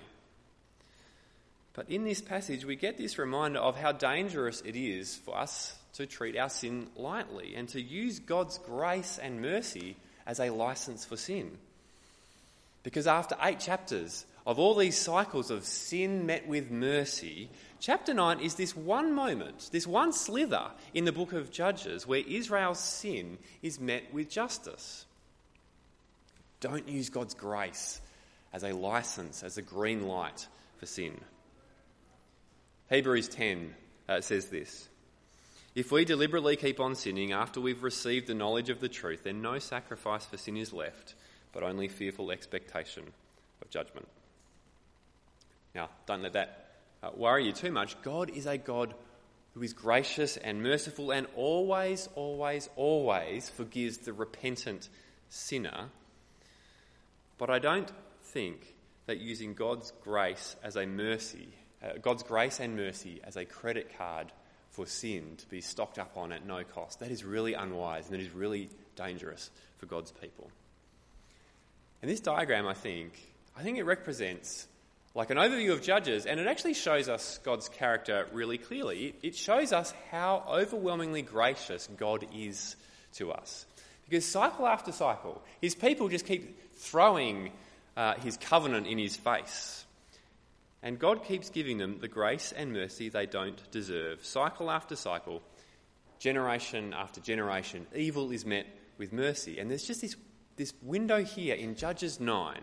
But 1.74 1.90
in 1.90 2.04
this 2.04 2.22
passage, 2.22 2.66
we 2.66 2.76
get 2.76 3.00
this 3.00 3.18
reminder 3.18 3.58
of 3.58 3.78
how 3.78 3.94
dangerous 3.94 4.62
it 4.62 4.76
is 4.76 5.16
for 5.16 5.36
us 5.36 5.76
to 5.94 6.06
treat 6.06 6.38
our 6.38 6.50
sin 6.50 6.86
lightly 6.96 7.56
and 7.56 7.68
to 7.70 7.82
use 7.82 8.20
God's 8.20 8.60
grace 8.60 9.18
and 9.20 9.42
mercy 9.42 9.96
as 10.28 10.40
a 10.40 10.52
license 10.52 11.04
for 11.04 11.18
sin. 11.18 11.58
Because 12.84 13.08
after 13.08 13.36
eight 13.42 13.60
chapters 13.60 14.24
of 14.46 14.60
all 14.60 14.76
these 14.76 15.00
cycles 15.00 15.50
of 15.50 15.66
sin 15.66 16.28
met 16.28 16.48
with 16.48 16.70
mercy, 16.70 17.50
chapter 17.84 18.14
9 18.14 18.40
is 18.40 18.56
this 18.56 18.78
one 18.78 19.14
moment, 19.14 19.68
this 19.74 19.86
one 19.86 20.14
slither 20.14 20.72
in 20.94 21.04
the 21.04 21.12
book 21.12 21.34
of 21.34 21.52
Judges 21.52 22.08
where 22.08 22.24
Israel's 22.26 22.80
sin 22.80 23.38
is 23.62 23.78
met 23.78 24.14
with 24.14 24.30
justice. 24.30 25.06
Don't 26.62 26.88
use 26.88 27.10
God's 27.10 27.34
grace 27.34 28.00
as 28.54 28.64
a 28.64 28.72
license, 28.72 29.44
as 29.44 29.58
a 29.58 29.62
green 29.62 30.08
light 30.08 30.48
for 30.78 30.86
sin. 30.86 31.20
Hebrews 32.90 33.28
10 33.28 33.76
uh, 34.08 34.22
says 34.22 34.46
this 34.46 34.88
If 35.76 35.92
we 35.92 36.06
deliberately 36.06 36.56
keep 36.56 36.80
on 36.80 36.96
sinning 36.96 37.34
after 37.34 37.60
we've 37.60 37.84
received 37.84 38.28
the 38.28 38.34
knowledge 38.34 38.70
of 38.70 38.80
the 38.80 38.88
truth, 38.88 39.26
then 39.26 39.42
no 39.42 39.60
sacrifice 39.60 40.26
for 40.26 40.38
sin 40.38 40.56
is 40.56 40.72
left, 40.72 41.16
but 41.52 41.64
only 41.64 41.90
fearful 41.90 42.32
expectation 42.32 43.04
of 43.62 43.70
judgment. 43.70 44.08
Now, 45.76 45.90
don't 46.06 46.22
let 46.22 46.32
that 46.34 46.63
uh, 47.04 47.10
worry 47.16 47.46
you 47.46 47.52
too 47.52 47.72
much. 47.72 48.02
God 48.02 48.30
is 48.30 48.46
a 48.46 48.58
God 48.58 48.94
who 49.54 49.62
is 49.62 49.74
gracious 49.74 50.38
and 50.38 50.64
merciful 50.64 51.12
and 51.12 51.28
always, 51.36 52.08
always, 52.16 52.70
always 52.76 53.50
forgives 53.50 53.98
the 53.98 54.14
repentant 54.14 54.90
sinner. 55.30 55.90
But 57.38 57.50
I 57.50 57.60
don't 57.60 57.92
think 58.24 58.74
that 59.06 59.20
using 59.20 59.54
God's 59.54 59.92
grace 60.04 60.56
as 60.64 60.76
a 60.76 60.86
mercy, 60.86 61.50
uh, 61.84 61.98
God's 62.02 62.24
grace 62.24 62.60
and 62.60 62.76
mercy 62.76 63.20
as 63.24 63.36
a 63.36 63.46
credit 63.46 63.98
card 63.98 64.32
for 64.72 64.88
sin 64.88 65.36
to 65.38 65.48
be 65.48 65.62
stocked 65.62 66.00
up 66.00 66.18
on 66.18 66.32
at 66.32 66.46
no 66.46 66.64
cost, 66.64 67.00
that 67.02 67.12
is 67.12 67.24
really 67.24 67.54
unwise 67.54 68.06
and 68.06 68.14
that 68.14 68.22
is 68.22 68.32
really 68.32 68.70
dangerous 68.96 69.52
for 69.78 69.86
God's 69.86 70.12
people. 70.12 70.50
And 72.02 72.10
this 72.10 72.22
diagram, 72.22 72.66
I 72.66 72.74
think, 72.74 73.14
I 73.56 73.62
think 73.62 73.78
it 73.78 73.84
represents 73.84 74.68
like 75.16 75.30
an 75.30 75.38
overview 75.38 75.72
of 75.72 75.82
Judges, 75.82 76.26
and 76.26 76.40
it 76.40 76.48
actually 76.48 76.74
shows 76.74 77.08
us 77.08 77.40
God's 77.44 77.70
character 77.70 78.28
really 78.34 78.58
clearly. 78.58 79.14
It, 79.22 79.36
shows 79.36 79.72
us 79.72 79.94
how 80.10 80.44
overwhelmingly 80.50 81.22
gracious 81.22 81.88
God 81.98 82.26
is 82.36 82.76
to 83.14 83.32
us. 83.32 83.66
Because 84.06 84.26
cycle 84.26 84.66
after 84.68 84.92
cycle, 84.92 85.42
his 85.62 85.76
people 85.76 86.10
just 86.10 86.26
keep 86.26 86.76
throwing 86.78 87.52
uh, 87.96 88.16
his 88.16 88.38
covenant 88.38 88.88
in 88.88 88.98
his 88.98 89.16
face. 89.16 89.86
And 90.82 90.98
God 90.98 91.24
keeps 91.24 91.50
giving 91.50 91.78
them 91.78 92.00
the 92.00 92.08
grace 92.08 92.52
and 92.52 92.74
mercy 92.74 93.10
they 93.10 93.28
don't 93.28 93.60
deserve. 93.72 94.26
Cycle 94.26 94.72
after 94.72 94.96
cycle, 94.96 95.44
generation 96.20 96.94
after 96.94 97.22
generation, 97.22 97.86
evil 97.96 98.32
is 98.32 98.46
met 98.46 98.66
with 98.98 99.14
mercy. 99.14 99.60
And 99.60 99.70
there's 99.70 99.86
just 99.86 100.02
this, 100.02 100.16
this 100.58 100.74
window 100.82 101.24
here 101.24 101.56
in 101.56 101.76
Judges 101.76 102.20
9 102.20 102.62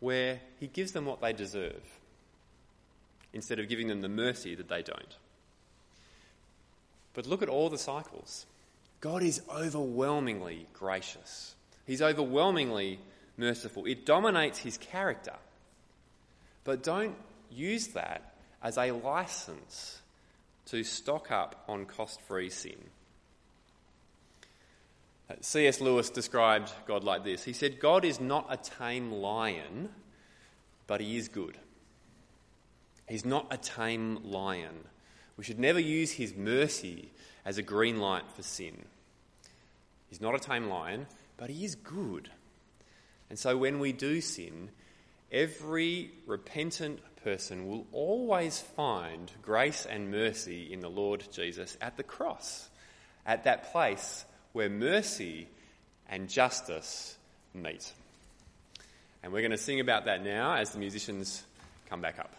where 0.00 0.40
he 0.58 0.66
gives 0.66 0.92
them 0.92 1.06
what 1.06 1.20
they 1.20 1.32
deserve 1.32 1.82
instead 3.32 3.58
of 3.58 3.68
giving 3.68 3.88
them 3.88 4.00
the 4.00 4.08
mercy 4.08 4.54
that 4.54 4.68
they 4.68 4.82
don't. 4.82 5.16
But 7.14 7.26
look 7.26 7.42
at 7.42 7.48
all 7.48 7.70
the 7.70 7.78
cycles. 7.78 8.46
God 9.00 9.22
is 9.22 9.42
overwhelmingly 9.50 10.66
gracious. 10.72 11.54
He's 11.86 12.02
overwhelmingly 12.02 12.98
merciful. 13.36 13.86
It 13.86 14.06
dominates 14.06 14.58
his 14.58 14.78
character. 14.78 15.34
But 16.64 16.82
don't 16.82 17.14
use 17.50 17.88
that 17.88 18.34
as 18.62 18.76
a 18.76 18.92
license 18.92 20.00
to 20.66 20.82
stock 20.82 21.30
up 21.30 21.64
on 21.68 21.86
cost 21.86 22.20
free 22.22 22.50
sin. 22.50 22.78
C.S. 25.40 25.80
Lewis 25.80 26.10
described 26.10 26.72
God 26.86 27.02
like 27.04 27.24
this 27.24 27.44
He 27.44 27.52
said, 27.52 27.80
God 27.80 28.04
is 28.04 28.20
not 28.20 28.46
a 28.48 28.56
tame 28.56 29.10
lion, 29.10 29.88
but 30.86 31.00
he 31.00 31.16
is 31.16 31.28
good. 31.28 31.58
He's 33.08 33.24
not 33.24 33.46
a 33.50 33.56
tame 33.56 34.20
lion. 34.24 34.84
We 35.36 35.44
should 35.44 35.58
never 35.58 35.80
use 35.80 36.12
his 36.12 36.34
mercy 36.34 37.10
as 37.44 37.58
a 37.58 37.62
green 37.62 37.98
light 37.98 38.24
for 38.34 38.42
sin. 38.42 38.84
He's 40.08 40.20
not 40.20 40.34
a 40.34 40.38
tame 40.38 40.68
lion, 40.68 41.06
but 41.36 41.50
he 41.50 41.64
is 41.64 41.74
good. 41.74 42.30
And 43.28 43.38
so 43.38 43.56
when 43.56 43.78
we 43.78 43.92
do 43.92 44.20
sin, 44.20 44.70
every 45.30 46.12
repentant 46.26 47.00
person 47.22 47.68
will 47.68 47.86
always 47.92 48.60
find 48.60 49.30
grace 49.42 49.84
and 49.84 50.10
mercy 50.10 50.72
in 50.72 50.80
the 50.80 50.88
Lord 50.88 51.24
Jesus 51.32 51.76
at 51.80 51.96
the 51.96 52.02
cross, 52.02 52.68
at 53.26 53.44
that 53.44 53.72
place 53.72 54.24
where 54.56 54.70
mercy 54.70 55.46
and 56.08 56.30
justice 56.30 57.18
meet. 57.52 57.92
And 59.22 59.30
we're 59.30 59.42
going 59.42 59.50
to 59.50 59.58
sing 59.58 59.80
about 59.80 60.06
that 60.06 60.24
now 60.24 60.54
as 60.54 60.70
the 60.70 60.78
musicians 60.78 61.44
come 61.90 62.00
back 62.00 62.18
up. 62.18 62.34